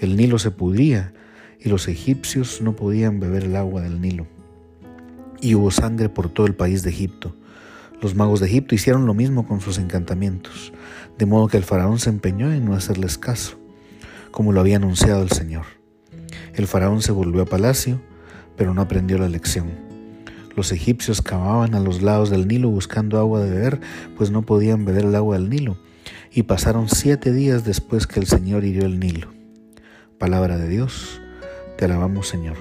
el 0.00 0.16
Nilo 0.16 0.38
se 0.38 0.50
pudría 0.50 1.14
y 1.58 1.70
los 1.70 1.88
egipcios 1.88 2.60
no 2.60 2.76
podían 2.76 3.18
beber 3.18 3.44
el 3.44 3.56
agua 3.56 3.80
del 3.80 4.00
Nilo. 4.00 4.26
Y 5.40 5.54
hubo 5.54 5.70
sangre 5.70 6.10
por 6.10 6.28
todo 6.28 6.46
el 6.46 6.54
país 6.54 6.82
de 6.82 6.90
Egipto. 6.90 7.34
Los 8.02 8.14
magos 8.14 8.40
de 8.40 8.46
Egipto 8.46 8.74
hicieron 8.74 9.06
lo 9.06 9.14
mismo 9.14 9.48
con 9.48 9.62
sus 9.62 9.78
encantamientos, 9.78 10.74
de 11.16 11.24
modo 11.24 11.48
que 11.48 11.56
el 11.56 11.64
faraón 11.64 11.98
se 11.98 12.10
empeñó 12.10 12.52
en 12.52 12.66
no 12.66 12.74
hacerles 12.74 13.16
caso, 13.16 13.58
como 14.30 14.52
lo 14.52 14.60
había 14.60 14.76
anunciado 14.76 15.22
el 15.22 15.30
Señor. 15.30 15.64
El 16.52 16.66
faraón 16.66 17.00
se 17.00 17.12
volvió 17.12 17.42
a 17.42 17.46
palacio, 17.46 17.98
pero 18.54 18.74
no 18.74 18.82
aprendió 18.82 19.16
la 19.16 19.30
lección. 19.30 19.85
Los 20.56 20.72
egipcios 20.72 21.20
cavaban 21.20 21.74
a 21.74 21.80
los 21.80 22.00
lados 22.00 22.30
del 22.30 22.48
Nilo 22.48 22.70
buscando 22.70 23.18
agua 23.18 23.40
de 23.40 23.50
beber, 23.50 23.80
pues 24.16 24.30
no 24.30 24.42
podían 24.42 24.86
beber 24.86 25.04
el 25.04 25.14
agua 25.14 25.38
del 25.38 25.50
Nilo, 25.50 25.76
y 26.32 26.44
pasaron 26.44 26.88
siete 26.88 27.32
días 27.32 27.64
después 27.64 28.06
que 28.06 28.20
el 28.20 28.26
Señor 28.26 28.64
hirió 28.64 28.86
el 28.86 28.98
Nilo. 28.98 29.32
Palabra 30.18 30.56
de 30.56 30.66
Dios, 30.66 31.20
te 31.76 31.84
alabamos 31.84 32.26
Señor. 32.26 32.56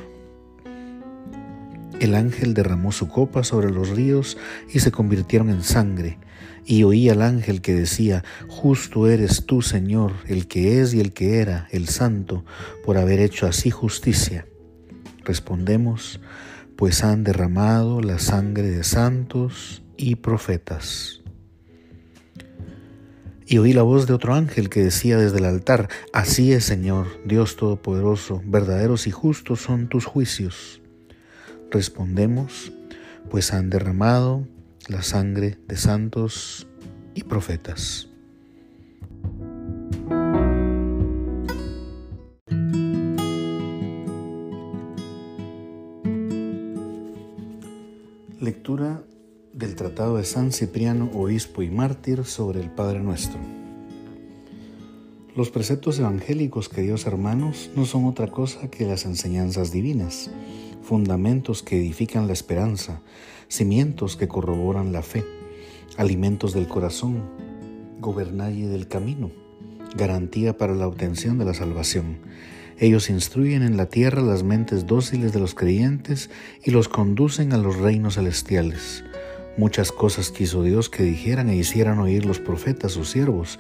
El 2.02 2.16
ángel 2.16 2.54
derramó 2.54 2.92
su 2.92 3.08
copa 3.08 3.46
sobre 3.46 3.72
los 3.72 3.90
ríos 3.90 4.38
y 4.74 4.80
se 4.80 4.92
convirtieron 4.92 5.50
en 5.50 5.64
sangre. 5.64 6.18
Y 6.66 6.84
oí 6.84 7.10
al 7.10 7.22
ángel 7.22 7.62
que 7.62 7.74
decía, 7.74 8.26
Justo 8.50 9.08
eres 9.08 9.46
tú, 9.46 9.62
Señor, 9.62 10.12
el 10.28 10.48
que 10.48 10.82
es 10.82 10.94
y 10.94 11.00
el 11.00 11.14
que 11.14 11.40
era, 11.40 11.68
el 11.72 11.88
santo, 11.88 12.44
por 12.84 12.98
haber 12.98 13.22
hecho 13.22 13.48
así 13.48 13.72
justicia. 13.72 14.46
Respondemos, 15.24 16.20
pues 16.76 17.04
han 17.04 17.24
derramado 17.24 18.02
la 18.02 18.20
sangre 18.20 18.70
de 18.70 18.84
santos 18.84 19.84
y 19.98 20.16
profetas. 20.16 21.22
Y 23.48 23.60
oí 23.60 23.74
la 23.74 23.84
voz 23.84 24.08
de 24.08 24.14
otro 24.14 24.34
ángel 24.34 24.70
que 24.70 24.84
decía 24.84 25.18
desde 25.18 25.38
el 25.38 25.46
altar, 25.46 25.88
Así 26.14 26.52
es, 26.52 26.64
Señor, 26.64 27.08
Dios 27.26 27.56
Todopoderoso, 27.58 28.42
verdaderos 28.46 29.06
y 29.06 29.12
justos 29.12 29.62
son 29.62 29.88
tus 29.88 30.06
juicios. 30.06 30.82
Respondemos, 31.70 32.74
pues 33.30 33.54
han 33.54 33.70
derramado 33.70 34.48
la 34.88 35.04
sangre 35.04 35.60
de 35.68 35.78
santos 35.78 36.68
y 37.14 37.24
profetas. 37.24 38.10
Lectura 48.46 49.02
del 49.54 49.74
Tratado 49.74 50.18
de 50.18 50.24
San 50.24 50.52
Cipriano, 50.52 51.10
obispo 51.16 51.64
y 51.64 51.72
mártir, 51.72 52.26
sobre 52.26 52.60
el 52.60 52.70
Padre 52.70 53.00
Nuestro. 53.00 53.40
Los 55.36 55.50
preceptos 55.50 55.98
evangélicos, 55.98 56.70
queridos 56.70 57.08
hermanos, 57.08 57.72
no 57.76 57.86
son 57.86 58.06
otra 58.06 58.28
cosa 58.28 58.70
que 58.70 58.86
las 58.86 59.06
enseñanzas 59.06 59.72
divinas, 59.72 60.30
fundamentos 60.84 61.64
que 61.64 61.78
edifican 61.78 62.28
la 62.28 62.34
esperanza, 62.34 63.02
cimientos 63.48 64.16
que 64.16 64.28
corroboran 64.28 64.94
la 64.94 65.02
fe, 65.02 65.26
alimentos 65.98 66.54
del 66.54 66.68
corazón, 66.68 67.24
gobernalle 68.00 68.68
del 68.68 68.88
camino, 68.88 69.32
garantía 69.98 70.56
para 70.56 70.76
la 70.76 70.88
obtención 70.88 71.40
de 71.40 71.46
la 71.46 71.56
salvación. 71.56 72.20
Ellos 72.78 73.10
instruyen 73.10 73.64
en 73.64 73.78
la 73.78 73.86
tierra 73.86 74.22
las 74.22 74.44
mentes 74.44 74.86
dóciles 74.86 75.32
de 75.32 75.40
los 75.40 75.56
creyentes 75.56 76.30
y 76.62 76.72
los 76.72 76.90
conducen 76.90 77.54
a 77.54 77.58
los 77.58 77.78
reinos 77.78 78.16
celestiales. 78.16 79.06
Muchas 79.58 79.94
cosas 79.94 80.30
quiso 80.30 80.62
Dios 80.62 80.90
que 80.90 81.04
dijeran 81.04 81.50
e 81.50 81.56
hicieran 81.56 82.00
oír 82.00 82.26
los 82.26 82.40
profetas, 82.40 82.92
sus 82.92 83.10
siervos, 83.10 83.60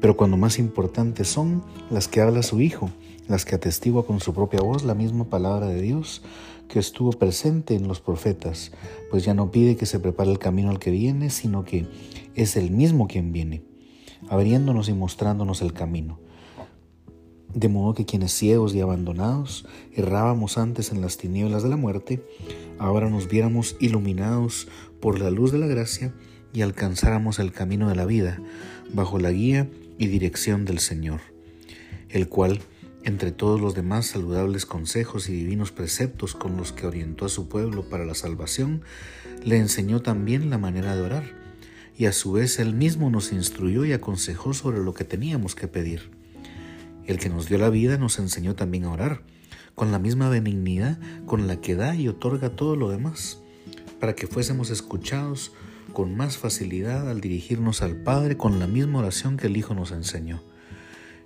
pero 0.00 0.16
cuando 0.16 0.36
más 0.36 0.58
importantes 0.58 1.28
son 1.28 1.62
las 1.90 2.08
que 2.08 2.20
habla 2.20 2.42
su 2.42 2.60
Hijo, 2.60 2.90
las 3.28 3.44
que 3.44 3.54
atestigua 3.54 4.04
con 4.04 4.18
su 4.18 4.34
propia 4.34 4.60
voz 4.60 4.82
la 4.82 4.94
misma 4.94 5.26
palabra 5.26 5.68
de 5.68 5.80
Dios 5.80 6.22
que 6.68 6.80
estuvo 6.80 7.12
presente 7.12 7.76
en 7.76 7.86
los 7.86 8.00
profetas, 8.00 8.72
pues 9.12 9.24
ya 9.24 9.34
no 9.34 9.52
pide 9.52 9.76
que 9.76 9.86
se 9.86 10.00
prepare 10.00 10.32
el 10.32 10.40
camino 10.40 10.70
al 10.70 10.80
que 10.80 10.90
viene, 10.90 11.30
sino 11.30 11.64
que 11.64 11.86
es 12.34 12.56
el 12.56 12.72
mismo 12.72 13.06
quien 13.06 13.32
viene, 13.32 13.62
abriéndonos 14.28 14.88
y 14.88 14.92
mostrándonos 14.92 15.62
el 15.62 15.72
camino. 15.72 16.18
De 17.56 17.70
modo 17.70 17.94
que 17.94 18.04
quienes 18.04 18.34
ciegos 18.34 18.74
y 18.74 18.82
abandonados 18.82 19.64
errábamos 19.94 20.58
antes 20.58 20.92
en 20.92 21.00
las 21.00 21.16
tinieblas 21.16 21.62
de 21.62 21.70
la 21.70 21.78
muerte, 21.78 22.22
ahora 22.78 23.08
nos 23.08 23.30
viéramos 23.30 23.76
iluminados 23.80 24.68
por 25.00 25.18
la 25.18 25.30
luz 25.30 25.52
de 25.52 25.58
la 25.58 25.66
gracia 25.66 26.12
y 26.52 26.60
alcanzáramos 26.60 27.38
el 27.38 27.52
camino 27.52 27.88
de 27.88 27.96
la 27.96 28.04
vida 28.04 28.38
bajo 28.92 29.18
la 29.18 29.30
guía 29.30 29.70
y 29.96 30.08
dirección 30.08 30.66
del 30.66 30.80
Señor, 30.80 31.20
el 32.10 32.28
cual, 32.28 32.60
entre 33.04 33.32
todos 33.32 33.58
los 33.58 33.74
demás 33.74 34.04
saludables 34.04 34.66
consejos 34.66 35.30
y 35.30 35.32
divinos 35.32 35.72
preceptos 35.72 36.34
con 36.34 36.58
los 36.58 36.72
que 36.72 36.86
orientó 36.86 37.24
a 37.24 37.30
su 37.30 37.48
pueblo 37.48 37.88
para 37.88 38.04
la 38.04 38.14
salvación, 38.14 38.82
le 39.42 39.56
enseñó 39.56 40.02
también 40.02 40.50
la 40.50 40.58
manera 40.58 40.94
de 40.94 41.00
orar, 41.00 41.24
y 41.96 42.04
a 42.04 42.12
su 42.12 42.32
vez 42.32 42.58
Él 42.58 42.74
mismo 42.74 43.08
nos 43.08 43.32
instruyó 43.32 43.86
y 43.86 43.94
aconsejó 43.94 44.52
sobre 44.52 44.84
lo 44.84 44.92
que 44.92 45.04
teníamos 45.04 45.54
que 45.54 45.68
pedir. 45.68 46.15
El 47.06 47.18
que 47.18 47.28
nos 47.28 47.48
dio 47.48 47.58
la 47.58 47.70
vida 47.70 47.98
nos 47.98 48.18
enseñó 48.18 48.54
también 48.54 48.84
a 48.84 48.92
orar, 48.92 49.22
con 49.74 49.92
la 49.92 49.98
misma 49.98 50.28
benignidad 50.28 50.98
con 51.26 51.46
la 51.46 51.60
que 51.60 51.76
da 51.76 51.94
y 51.94 52.08
otorga 52.08 52.50
todo 52.50 52.76
lo 52.76 52.90
demás, 52.90 53.40
para 54.00 54.14
que 54.14 54.26
fuésemos 54.26 54.70
escuchados 54.70 55.52
con 55.92 56.16
más 56.16 56.36
facilidad 56.36 57.08
al 57.08 57.20
dirigirnos 57.20 57.82
al 57.82 57.96
Padre 57.96 58.36
con 58.36 58.58
la 58.58 58.66
misma 58.66 58.98
oración 58.98 59.36
que 59.36 59.46
el 59.46 59.56
Hijo 59.56 59.74
nos 59.74 59.92
enseñó. 59.92 60.42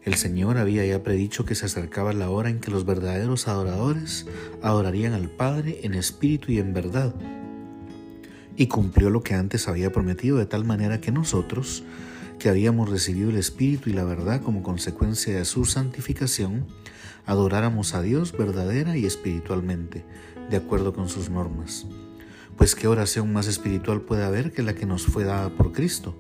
El 0.04 0.14
Señor 0.14 0.58
había 0.58 0.84
ya 0.84 1.02
predicho 1.02 1.44
que 1.44 1.54
se 1.54 1.66
acercaba 1.66 2.12
la 2.12 2.30
hora 2.30 2.50
en 2.50 2.60
que 2.60 2.70
los 2.70 2.86
verdaderos 2.86 3.48
adoradores 3.48 4.26
adorarían 4.62 5.12
al 5.12 5.28
Padre 5.28 5.80
en 5.82 5.94
espíritu 5.94 6.52
y 6.52 6.58
en 6.58 6.72
verdad, 6.72 7.14
y 8.56 8.66
cumplió 8.66 9.10
lo 9.10 9.22
que 9.22 9.34
antes 9.34 9.68
había 9.68 9.92
prometido 9.92 10.36
de 10.36 10.46
tal 10.46 10.64
manera 10.64 11.00
que 11.00 11.12
nosotros, 11.12 11.82
que 12.40 12.48
habíamos 12.48 12.88
recibido 12.88 13.28
el 13.28 13.36
Espíritu 13.36 13.90
y 13.90 13.92
la 13.92 14.02
verdad 14.02 14.40
como 14.40 14.62
consecuencia 14.62 15.36
de 15.36 15.44
su 15.44 15.66
santificación, 15.66 16.66
adoráramos 17.26 17.94
a 17.94 18.00
Dios 18.00 18.32
verdadera 18.32 18.96
y 18.96 19.04
espiritualmente, 19.04 20.06
de 20.48 20.56
acuerdo 20.56 20.94
con 20.94 21.10
sus 21.10 21.28
normas. 21.28 21.86
Pues 22.56 22.74
qué 22.74 22.88
oración 22.88 23.30
más 23.30 23.46
espiritual 23.46 24.00
puede 24.00 24.24
haber 24.24 24.52
que 24.52 24.62
la 24.62 24.74
que 24.74 24.86
nos 24.86 25.04
fue 25.04 25.24
dada 25.24 25.50
por 25.50 25.72
Cristo, 25.72 26.16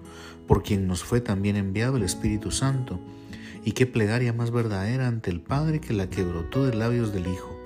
por 0.46 0.62
quien 0.62 0.86
nos 0.86 1.02
fue 1.02 1.22
también 1.22 1.56
enviado 1.56 1.96
el 1.96 2.02
Espíritu 2.02 2.50
Santo, 2.50 3.00
y 3.64 3.72
qué 3.72 3.86
plegaria 3.86 4.34
más 4.34 4.50
verdadera 4.50 5.08
ante 5.08 5.30
el 5.30 5.40
Padre 5.40 5.80
que 5.80 5.94
la 5.94 6.10
que 6.10 6.22
brotó 6.22 6.66
de 6.66 6.76
labios 6.76 7.14
del 7.14 7.28
Hijo, 7.28 7.58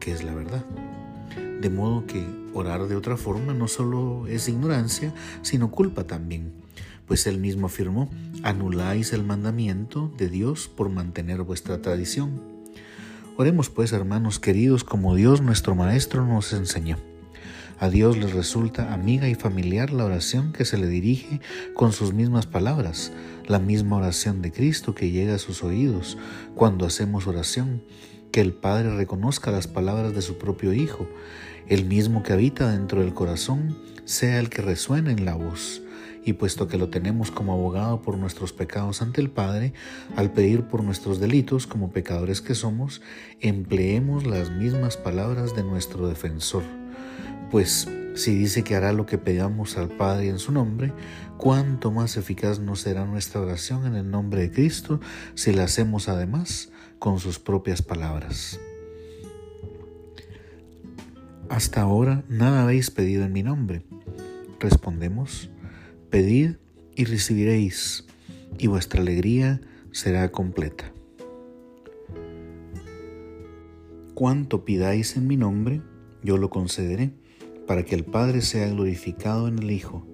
que 0.00 0.12
es 0.12 0.22
la 0.22 0.34
verdad. 0.34 0.66
De 1.62 1.70
modo 1.70 2.06
que 2.06 2.26
orar 2.52 2.88
de 2.88 2.96
otra 2.96 3.16
forma 3.16 3.54
no 3.54 3.68
solo 3.68 4.26
es 4.26 4.48
ignorancia, 4.48 5.14
sino 5.40 5.70
culpa 5.70 6.04
también, 6.04 6.52
pues 7.06 7.26
él 7.26 7.38
mismo 7.38 7.66
afirmó, 7.66 8.10
anuláis 8.42 9.12
el 9.12 9.24
mandamiento 9.24 10.12
de 10.16 10.28
Dios 10.28 10.68
por 10.68 10.90
mantener 10.90 11.42
vuestra 11.42 11.80
tradición. 11.80 12.40
Oremos 13.36 13.68
pues, 13.68 13.92
hermanos 13.92 14.38
queridos, 14.38 14.82
como 14.82 15.14
Dios 15.14 15.42
nuestro 15.42 15.74
Maestro 15.74 16.26
nos 16.26 16.52
enseñó. 16.52 16.96
A 17.78 17.90
Dios 17.90 18.16
le 18.16 18.26
resulta 18.28 18.94
amiga 18.94 19.28
y 19.28 19.34
familiar 19.34 19.92
la 19.92 20.06
oración 20.06 20.52
que 20.52 20.64
se 20.64 20.78
le 20.78 20.86
dirige 20.86 21.40
con 21.74 21.92
sus 21.92 22.14
mismas 22.14 22.46
palabras, 22.46 23.12
la 23.46 23.58
misma 23.58 23.96
oración 23.96 24.40
de 24.40 24.50
Cristo 24.50 24.94
que 24.94 25.10
llega 25.10 25.34
a 25.34 25.38
sus 25.38 25.62
oídos 25.62 26.16
cuando 26.54 26.86
hacemos 26.86 27.26
oración 27.26 27.82
que 28.32 28.40
el 28.40 28.54
Padre 28.54 28.96
reconozca 28.96 29.50
las 29.50 29.66
palabras 29.66 30.14
de 30.14 30.22
su 30.22 30.38
propio 30.38 30.72
Hijo, 30.72 31.06
el 31.68 31.84
mismo 31.84 32.22
que 32.22 32.32
habita 32.32 32.70
dentro 32.70 33.00
del 33.00 33.12
corazón, 33.12 33.76
sea 34.06 34.38
el 34.40 34.48
que 34.48 34.62
resuene 34.62 35.12
en 35.12 35.26
la 35.26 35.34
voz. 35.34 35.82
Y 36.26 36.32
puesto 36.32 36.66
que 36.66 36.76
lo 36.76 36.88
tenemos 36.88 37.30
como 37.30 37.52
abogado 37.52 38.02
por 38.02 38.18
nuestros 38.18 38.52
pecados 38.52 39.00
ante 39.00 39.20
el 39.20 39.30
Padre, 39.30 39.72
al 40.16 40.32
pedir 40.32 40.64
por 40.64 40.82
nuestros 40.82 41.20
delitos 41.20 41.68
como 41.68 41.92
pecadores 41.92 42.42
que 42.42 42.56
somos, 42.56 43.00
empleemos 43.40 44.26
las 44.26 44.50
mismas 44.50 44.96
palabras 44.96 45.54
de 45.54 45.62
nuestro 45.62 46.08
defensor. 46.08 46.64
Pues 47.52 47.88
si 48.16 48.34
dice 48.34 48.64
que 48.64 48.74
hará 48.74 48.92
lo 48.92 49.06
que 49.06 49.18
pedamos 49.18 49.76
al 49.76 49.88
Padre 49.88 50.28
en 50.28 50.40
su 50.40 50.50
nombre, 50.50 50.92
cuánto 51.36 51.92
más 51.92 52.16
eficaz 52.16 52.58
no 52.58 52.74
será 52.74 53.04
nuestra 53.04 53.40
oración 53.40 53.86
en 53.86 53.94
el 53.94 54.10
nombre 54.10 54.40
de 54.40 54.50
Cristo 54.50 55.00
si 55.34 55.52
la 55.52 55.64
hacemos 55.64 56.08
además 56.08 56.70
con 56.98 57.20
sus 57.20 57.38
propias 57.38 57.82
palabras. 57.82 58.58
Hasta 61.48 61.82
ahora 61.82 62.24
nada 62.28 62.64
habéis 62.64 62.90
pedido 62.90 63.24
en 63.24 63.32
mi 63.32 63.44
nombre. 63.44 63.84
Respondemos, 64.58 65.50
pedid 66.16 66.52
y 66.94 67.04
recibiréis, 67.04 68.06
y 68.56 68.68
vuestra 68.68 69.02
alegría 69.02 69.60
será 69.92 70.32
completa. 70.32 70.90
Cuanto 74.14 74.64
pidáis 74.64 75.18
en 75.18 75.26
mi 75.26 75.36
nombre, 75.36 75.82
yo 76.22 76.38
lo 76.38 76.48
concederé, 76.48 77.12
para 77.66 77.84
que 77.84 77.94
el 77.94 78.04
Padre 78.04 78.40
sea 78.40 78.66
glorificado 78.66 79.46
en 79.46 79.58
el 79.58 79.70
Hijo. 79.70 80.06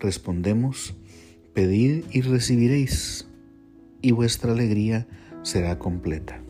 Respondemos, 0.00 0.94
pedid 1.52 2.04
y 2.10 2.22
recibiréis, 2.22 3.28
y 4.00 4.12
vuestra 4.12 4.52
alegría 4.52 5.06
será 5.42 5.78
completa. 5.78 6.40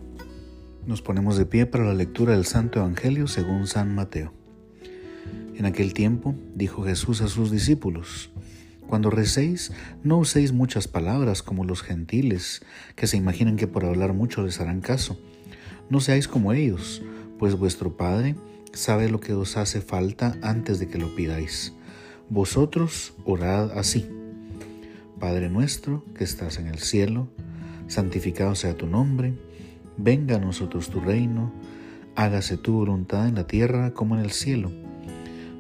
Nos 0.87 1.03
ponemos 1.03 1.37
de 1.37 1.47
pie 1.47 1.67
para 1.67 1.83
la 1.85 1.95
lectura 1.95 2.35
del 2.35 2.45
Santo 2.45 2.79
Evangelio 2.79 3.27
según 3.27 3.67
San 3.67 3.93
Mateo. 3.93 4.33
En 5.57 5.67
aquel 5.67 5.95
tiempo 5.95 6.37
dijo 6.55 6.85
Jesús 6.85 7.23
a 7.23 7.27
sus 7.27 7.51
discípulos, 7.51 8.31
Cuando 8.87 9.11
recéis, 9.11 9.73
no 10.03 10.19
uséis 10.19 10.53
muchas 10.53 10.89
palabras 10.89 11.43
como 11.43 11.65
los 11.65 11.83
gentiles, 11.83 12.63
que 12.97 13.07
se 13.07 13.17
imaginan 13.17 13.57
que 13.57 13.67
por 13.67 13.85
hablar 13.85 14.13
mucho 14.13 14.43
les 14.43 14.61
harán 14.61 14.81
caso. 14.81 15.19
No 15.91 16.01
seáis 16.01 16.29
como 16.29 16.53
ellos, 16.53 17.03
pues 17.39 17.57
vuestro 17.57 17.97
Padre 17.97 18.37
sabe 18.73 19.09
lo 19.09 19.21
que 19.21 19.33
os 19.33 19.57
hace 19.57 19.81
falta 19.81 20.37
antes 20.43 20.79
de 20.79 20.89
que 20.89 20.99
lo 20.99 21.15
pidáis. 21.15 21.73
Vosotros 22.29 23.15
orad 23.25 23.79
así. 23.79 24.09
Padre 25.19 25.49
nuestro 25.49 26.05
que 26.15 26.25
estás 26.25 26.59
en 26.59 26.67
el 26.67 26.79
cielo, 26.79 27.29
santificado 27.87 28.55
sea 28.55 28.77
tu 28.77 28.87
nombre, 28.87 29.35
venga 29.97 30.37
a 30.37 30.41
nosotros 30.41 30.91
tu 30.91 31.01
reino, 31.01 31.53
hágase 32.17 32.57
tu 32.57 32.73
voluntad 32.75 33.29
en 33.29 33.37
la 33.37 33.47
tierra 33.47 33.93
como 33.93 34.17
en 34.17 34.23
el 34.23 34.33
cielo. 34.33 34.71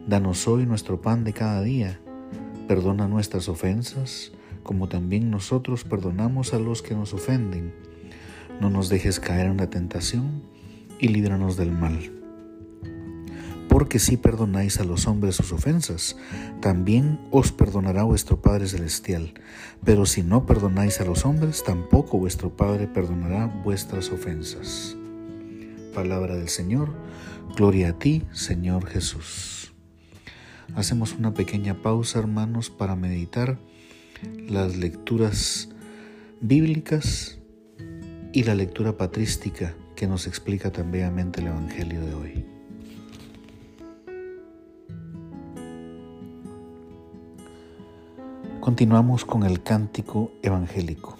Danos 0.06 0.46
hoy 0.48 0.66
nuestro 0.66 1.00
pan 1.00 1.24
de 1.24 1.32
cada 1.32 1.62
día, 1.62 2.00
perdona 2.66 3.08
nuestras 3.08 3.48
ofensas, 3.48 4.32
como 4.62 4.88
también 4.88 5.30
nosotros 5.30 5.84
perdonamos 5.84 6.54
a 6.54 6.58
los 6.58 6.82
que 6.82 6.94
nos 6.94 7.14
ofenden. 7.14 7.74
No 8.60 8.70
nos 8.70 8.88
dejes 8.88 9.20
caer 9.20 9.46
en 9.46 9.56
la 9.56 9.70
tentación 9.70 10.42
y 10.98 11.08
líbranos 11.08 11.56
del 11.56 11.72
mal 11.72 12.10
porque 13.74 13.98
si 13.98 14.16
perdonáis 14.16 14.78
a 14.78 14.84
los 14.84 15.08
hombres 15.08 15.34
sus 15.34 15.50
ofensas, 15.50 16.16
también 16.60 17.18
os 17.32 17.50
perdonará 17.50 18.04
vuestro 18.04 18.40
Padre 18.40 18.68
Celestial. 18.68 19.34
Pero 19.84 20.06
si 20.06 20.22
no 20.22 20.46
perdonáis 20.46 21.00
a 21.00 21.04
los 21.04 21.24
hombres, 21.26 21.64
tampoco 21.64 22.16
vuestro 22.18 22.56
Padre 22.56 22.86
perdonará 22.86 23.46
vuestras 23.64 24.12
ofensas. 24.12 24.96
Palabra 25.92 26.36
del 26.36 26.50
Señor, 26.50 26.94
gloria 27.56 27.88
a 27.88 27.98
ti, 27.98 28.22
Señor 28.30 28.86
Jesús. 28.86 29.73
Hacemos 30.74 31.14
una 31.14 31.32
pequeña 31.32 31.74
pausa, 31.74 32.18
hermanos, 32.18 32.68
para 32.68 32.96
meditar 32.96 33.58
las 34.48 34.76
lecturas 34.76 35.68
bíblicas 36.40 37.38
y 38.32 38.42
la 38.42 38.56
lectura 38.56 38.96
patrística 38.96 39.74
que 39.94 40.08
nos 40.08 40.26
explica 40.26 40.72
tan 40.72 40.90
bellamente 40.90 41.40
el 41.40 41.46
Evangelio 41.46 42.00
de 42.00 42.14
hoy. 42.14 42.46
Continuamos 48.58 49.24
con 49.24 49.44
el 49.44 49.62
cántico 49.62 50.32
evangélico. 50.42 51.18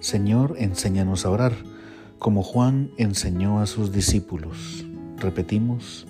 Señor, 0.00 0.56
enséñanos 0.58 1.24
a 1.24 1.30
orar, 1.30 1.54
como 2.18 2.42
Juan 2.42 2.90
enseñó 2.98 3.60
a 3.60 3.66
sus 3.66 3.92
discípulos. 3.92 4.84
Repetimos, 5.22 6.08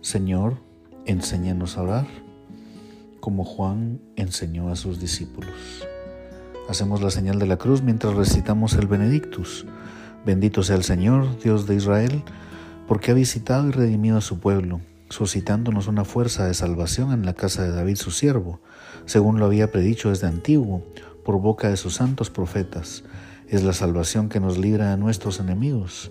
Señor, 0.00 0.56
enséñanos 1.06 1.78
a 1.78 1.82
orar, 1.82 2.06
como 3.20 3.44
Juan 3.44 4.00
enseñó 4.16 4.70
a 4.70 4.76
sus 4.76 4.98
discípulos. 4.98 5.86
Hacemos 6.68 7.00
la 7.00 7.10
señal 7.10 7.38
de 7.38 7.46
la 7.46 7.58
cruz 7.58 7.82
mientras 7.82 8.14
recitamos 8.14 8.74
el 8.74 8.88
Benedictus. 8.88 9.66
Bendito 10.26 10.64
sea 10.64 10.74
el 10.74 10.82
Señor, 10.82 11.38
Dios 11.44 11.68
de 11.68 11.76
Israel, 11.76 12.24
porque 12.88 13.12
ha 13.12 13.14
visitado 13.14 13.68
y 13.68 13.70
redimido 13.70 14.18
a 14.18 14.20
su 14.20 14.40
pueblo 14.40 14.80
suscitándonos 15.10 15.86
una 15.86 16.04
fuerza 16.04 16.44
de 16.46 16.54
salvación 16.54 17.12
en 17.12 17.24
la 17.24 17.34
casa 17.34 17.62
de 17.62 17.70
David 17.70 17.96
su 17.96 18.10
siervo, 18.10 18.58
según 19.06 19.38
lo 19.38 19.46
había 19.46 19.70
predicho 19.70 20.08
desde 20.08 20.26
antiguo, 20.26 20.82
por 21.24 21.40
boca 21.40 21.68
de 21.68 21.76
sus 21.76 21.94
santos 21.94 22.30
profetas. 22.30 23.04
Es 23.46 23.62
la 23.62 23.74
salvación 23.74 24.28
que 24.28 24.40
nos 24.40 24.58
libra 24.58 24.90
de 24.90 24.96
nuestros 24.96 25.38
enemigos 25.38 26.10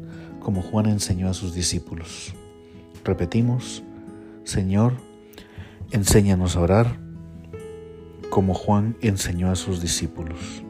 como 0.41 0.61
Juan 0.61 0.87
enseñó 0.87 1.29
a 1.29 1.33
sus 1.33 1.53
discípulos. 1.53 2.33
Repetimos, 3.05 3.83
Señor, 4.43 4.93
enséñanos 5.91 6.57
a 6.57 6.61
orar, 6.61 6.99
como 8.29 8.53
Juan 8.53 8.97
enseñó 9.01 9.51
a 9.51 9.55
sus 9.55 9.81
discípulos. 9.81 10.63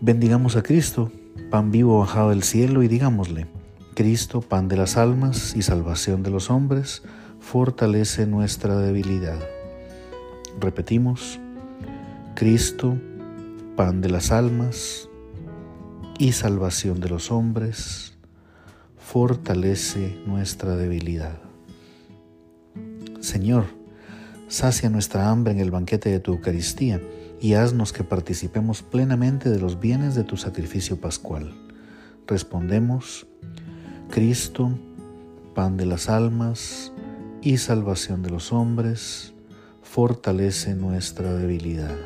Bendigamos 0.00 0.56
a 0.56 0.62
Cristo, 0.62 1.10
pan 1.50 1.70
vivo 1.72 1.98
bajado 1.98 2.30
del 2.30 2.44
cielo, 2.44 2.82
y 2.82 2.88
digámosle, 2.88 3.46
Cristo, 3.94 4.42
pan 4.42 4.68
de 4.68 4.76
las 4.76 4.96
almas 4.96 5.56
y 5.56 5.62
salvación 5.62 6.22
de 6.22 6.30
los 6.30 6.50
hombres, 6.50 7.02
fortalece 7.40 8.26
nuestra 8.26 8.76
debilidad. 8.76 9.40
Repetimos, 10.60 11.40
Cristo, 12.34 12.96
pan 13.76 14.00
de 14.00 14.10
las 14.10 14.30
almas 14.30 15.08
y 16.18 16.32
salvación 16.32 17.00
de 17.00 17.08
los 17.08 17.30
hombres, 17.30 18.14
fortalece 18.96 20.18
nuestra 20.26 20.76
debilidad. 20.76 21.38
Señor, 23.20 23.66
sacia 24.48 24.90
nuestra 24.90 25.30
hambre 25.30 25.52
en 25.52 25.60
el 25.60 25.70
banquete 25.70 26.10
de 26.10 26.18
tu 26.18 26.32
Eucaristía 26.32 27.00
y 27.40 27.54
haznos 27.54 27.92
que 27.92 28.02
participemos 28.02 28.82
plenamente 28.82 29.48
de 29.48 29.60
los 29.60 29.78
bienes 29.78 30.16
de 30.16 30.24
tu 30.24 30.36
sacrificio 30.36 31.00
pascual. 31.00 31.54
Respondemos, 32.26 33.26
Cristo, 34.10 34.76
pan 35.54 35.76
de 35.76 35.86
las 35.86 36.08
almas 36.08 36.92
y 37.42 37.58
salvación 37.58 38.22
de 38.22 38.30
los 38.30 38.52
hombres, 38.52 39.34
fortalece 39.82 40.74
nuestra 40.74 41.32
debilidad. 41.34 41.96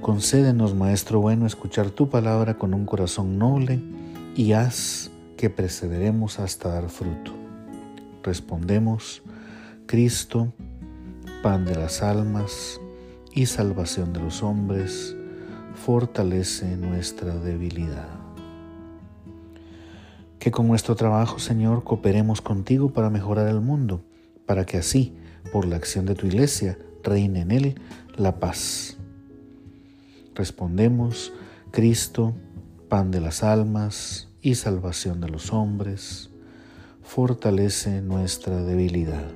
Concédenos, 0.00 0.74
Maestro 0.74 1.20
bueno, 1.20 1.46
escuchar 1.46 1.90
tu 1.90 2.08
palabra 2.08 2.56
con 2.56 2.72
un 2.72 2.86
corazón 2.86 3.38
noble 3.38 3.80
y 4.34 4.52
haz 4.52 5.10
que 5.36 5.50
perseveremos 5.50 6.38
hasta 6.38 6.70
dar 6.70 6.88
fruto. 6.88 7.32
Respondemos, 8.22 9.22
Cristo, 9.86 10.52
pan 11.42 11.66
de 11.66 11.74
las 11.74 12.02
almas, 12.02 12.80
y 13.32 13.46
salvación 13.46 14.12
de 14.12 14.20
los 14.20 14.42
hombres, 14.42 15.16
fortalece 15.74 16.76
nuestra 16.76 17.36
debilidad. 17.36 18.08
Que 20.38 20.50
con 20.50 20.66
nuestro 20.66 20.96
trabajo, 20.96 21.38
Señor, 21.38 21.84
cooperemos 21.84 22.40
contigo 22.40 22.92
para 22.92 23.10
mejorar 23.10 23.48
el 23.48 23.60
mundo, 23.60 24.02
para 24.46 24.64
que 24.64 24.78
así, 24.78 25.14
por 25.52 25.66
la 25.66 25.76
acción 25.76 26.06
de 26.06 26.14
tu 26.14 26.26
iglesia, 26.26 26.78
reine 27.02 27.42
en 27.42 27.50
él 27.50 27.80
la 28.16 28.40
paz. 28.40 28.99
Respondemos, 30.34 31.32
Cristo, 31.70 32.34
pan 32.88 33.10
de 33.10 33.20
las 33.20 33.42
almas 33.42 34.28
y 34.40 34.54
salvación 34.54 35.20
de 35.20 35.28
los 35.28 35.52
hombres, 35.52 36.30
fortalece 37.02 38.02
nuestra 38.02 38.62
debilidad. 38.62 39.30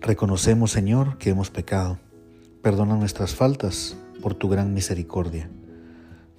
Reconocemos, 0.00 0.70
Señor, 0.70 1.18
que 1.18 1.30
hemos 1.30 1.50
pecado. 1.50 1.98
Perdona 2.62 2.96
nuestras 2.96 3.34
faltas 3.34 3.96
por 4.20 4.34
tu 4.34 4.48
gran 4.48 4.74
misericordia. 4.74 5.50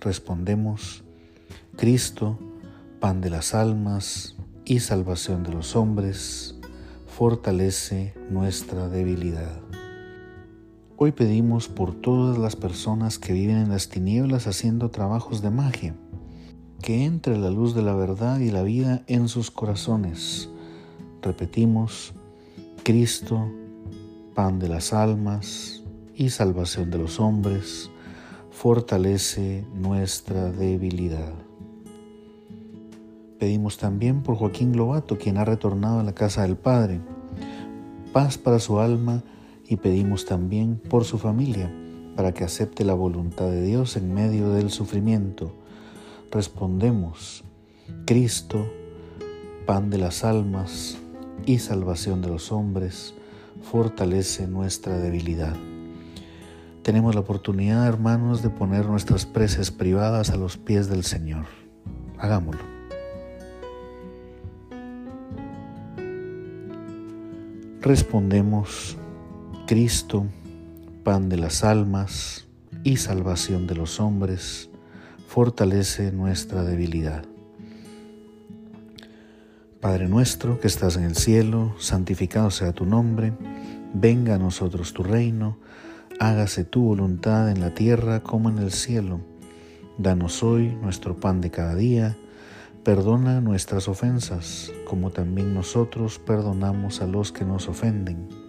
Respondemos, 0.01 1.03
Cristo, 1.75 2.39
pan 2.99 3.21
de 3.21 3.29
las 3.29 3.53
almas 3.53 4.35
y 4.65 4.79
salvación 4.79 5.43
de 5.43 5.51
los 5.51 5.75
hombres, 5.75 6.55
fortalece 7.07 8.13
nuestra 8.29 8.87
debilidad. 8.87 9.68
Hoy 11.01 11.13
pedimos 11.13 11.69
por 11.69 11.95
todas 11.95 12.37
las 12.37 12.57
personas 12.57 13.19
que 13.19 13.31
viven 13.31 13.55
en 13.55 13.69
las 13.69 13.87
tinieblas 13.87 14.47
haciendo 14.47 14.91
trabajos 14.91 15.41
de 15.41 15.49
magia, 15.49 15.95
que 16.81 17.05
entre 17.05 17.37
la 17.37 17.49
luz 17.49 17.73
de 17.73 17.81
la 17.81 17.95
verdad 17.95 18.39
y 18.39 18.51
la 18.51 18.63
vida 18.63 19.03
en 19.07 19.29
sus 19.29 19.49
corazones. 19.49 20.49
Repetimos, 21.21 22.13
Cristo, 22.83 23.49
pan 24.35 24.59
de 24.59 24.67
las 24.67 24.91
almas 24.91 25.83
y 26.15 26.31
salvación 26.31 26.91
de 26.91 26.97
los 26.97 27.21
hombres, 27.21 27.89
fortalece 28.51 29.65
nuestra 29.73 30.51
debilidad. 30.51 31.33
Pedimos 33.39 33.77
también 33.77 34.21
por 34.21 34.35
Joaquín 34.35 34.75
Lobato, 34.75 35.17
quien 35.17 35.37
ha 35.37 35.45
retornado 35.45 36.01
a 36.01 36.03
la 36.03 36.13
casa 36.13 36.41
del 36.41 36.57
Padre, 36.57 36.99
paz 38.11 38.37
para 38.37 38.59
su 38.59 38.81
alma 38.81 39.23
y 39.69 39.77
pedimos 39.77 40.25
también 40.25 40.77
por 40.77 41.05
su 41.05 41.19
familia, 41.19 41.71
para 42.15 42.33
que 42.33 42.43
acepte 42.43 42.83
la 42.83 42.95
voluntad 42.95 43.45
de 43.45 43.61
Dios 43.61 43.95
en 43.95 44.13
medio 44.13 44.49
del 44.49 44.71
sufrimiento. 44.71 45.53
Respondemos, 46.31 47.43
Cristo, 48.05 48.65
pan 49.65 49.91
de 49.91 49.99
las 49.99 50.25
almas, 50.25 50.97
y 51.45 51.59
salvación 51.59 52.21
de 52.21 52.27
los 52.27 52.51
hombres, 52.51 53.13
fortalece 53.61 54.47
nuestra 54.47 54.97
debilidad. 54.97 55.55
Tenemos 56.83 57.13
la 57.13 57.21
oportunidad, 57.21 57.87
hermanos, 57.87 58.41
de 58.41 58.49
poner 58.49 58.85
nuestras 58.85 59.25
preces 59.25 59.71
privadas 59.71 60.31
a 60.31 60.37
los 60.37 60.57
pies 60.57 60.89
del 60.89 61.03
Señor. 61.03 61.45
Hagámoslo. 62.17 62.61
Respondemos, 67.81 68.97
Cristo, 69.69 70.25
pan 71.03 71.29
de 71.29 71.37
las 71.37 71.63
almas 71.63 72.47
y 72.83 72.97
salvación 72.97 73.67
de 73.67 73.75
los 73.75 73.99
hombres, 73.99 74.67
fortalece 75.27 76.11
nuestra 76.11 76.63
debilidad. 76.63 77.23
Padre 79.79 80.07
nuestro 80.07 80.59
que 80.59 80.65
estás 80.65 80.97
en 80.97 81.03
el 81.03 81.15
cielo, 81.15 81.75
santificado 81.77 82.49
sea 82.49 82.73
tu 82.73 82.87
nombre, 82.87 83.31
venga 83.93 84.33
a 84.33 84.37
nosotros 84.39 84.91
tu 84.91 85.03
reino, 85.03 85.59
hágase 86.19 86.63
tu 86.63 86.81
voluntad 86.81 87.51
en 87.51 87.61
la 87.61 87.75
tierra 87.75 88.23
como 88.23 88.49
en 88.49 88.57
el 88.57 88.71
cielo. 88.71 89.21
Danos 89.99 90.41
hoy 90.41 90.75
nuestro 90.81 91.19
pan 91.19 91.41
de 91.41 91.51
cada 91.51 91.75
día, 91.75 92.17
perdona 92.83 93.39
nuestras 93.39 93.87
ofensas, 93.87 94.71
como 94.87 95.11
también 95.11 95.53
nosotros 95.53 96.17
perdonamos 96.17 97.01
a 97.01 97.05
los 97.05 97.31
que 97.31 97.45
nos 97.45 97.67
ofenden. 97.67 98.48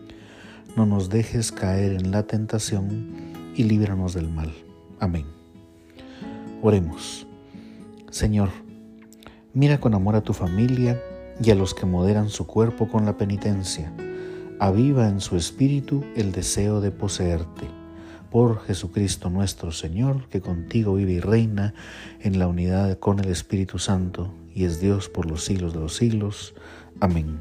No 0.77 0.87
nos 0.87 1.09
dejes 1.09 1.53
caer 1.53 1.93
en 1.93 2.11
la 2.11 2.25
tentación 2.25 3.53
y 3.55 3.65
líbranos 3.65 4.15
del 4.15 4.29
mal. 4.29 4.53
Amén. 4.99 5.27
Oremos. 6.63 7.27
Señor, 8.11 8.51
mira 9.53 9.81
con 9.81 9.95
amor 9.95 10.17
a 10.17 10.23
tu 10.23 10.33
familia, 10.33 11.01
y 11.43 11.51
a 11.51 11.55
los 11.55 11.75
que 11.75 11.87
moderan 11.87 12.29
su 12.29 12.47
cuerpo 12.47 12.89
con 12.89 13.07
la 13.07 13.17
penitencia. 13.17 13.93
Aviva 14.59 15.09
en 15.09 15.21
su 15.21 15.37
espíritu 15.37 16.05
el 16.15 16.33
deseo 16.33 16.81
de 16.81 16.91
poseerte. 16.91 17.67
Por 18.31 18.61
Jesucristo 18.61 19.31
nuestro 19.31 19.73
Señor, 19.73 20.29
que 20.29 20.41
contigo 20.41 20.95
vive 20.95 21.13
y 21.13 21.21
reina 21.21 21.75
en 22.21 22.39
la 22.39 22.47
unidad 22.47 22.99
con 22.99 23.19
el 23.19 23.29
Espíritu 23.29 23.79
Santo 23.79 24.33
y 24.55 24.65
es 24.65 24.81
Dios 24.81 25.09
por 25.09 25.27
los 25.27 25.45
siglos 25.45 25.73
de 25.73 25.81
los 25.81 25.97
siglos. 25.97 26.55
Amén. 27.01 27.41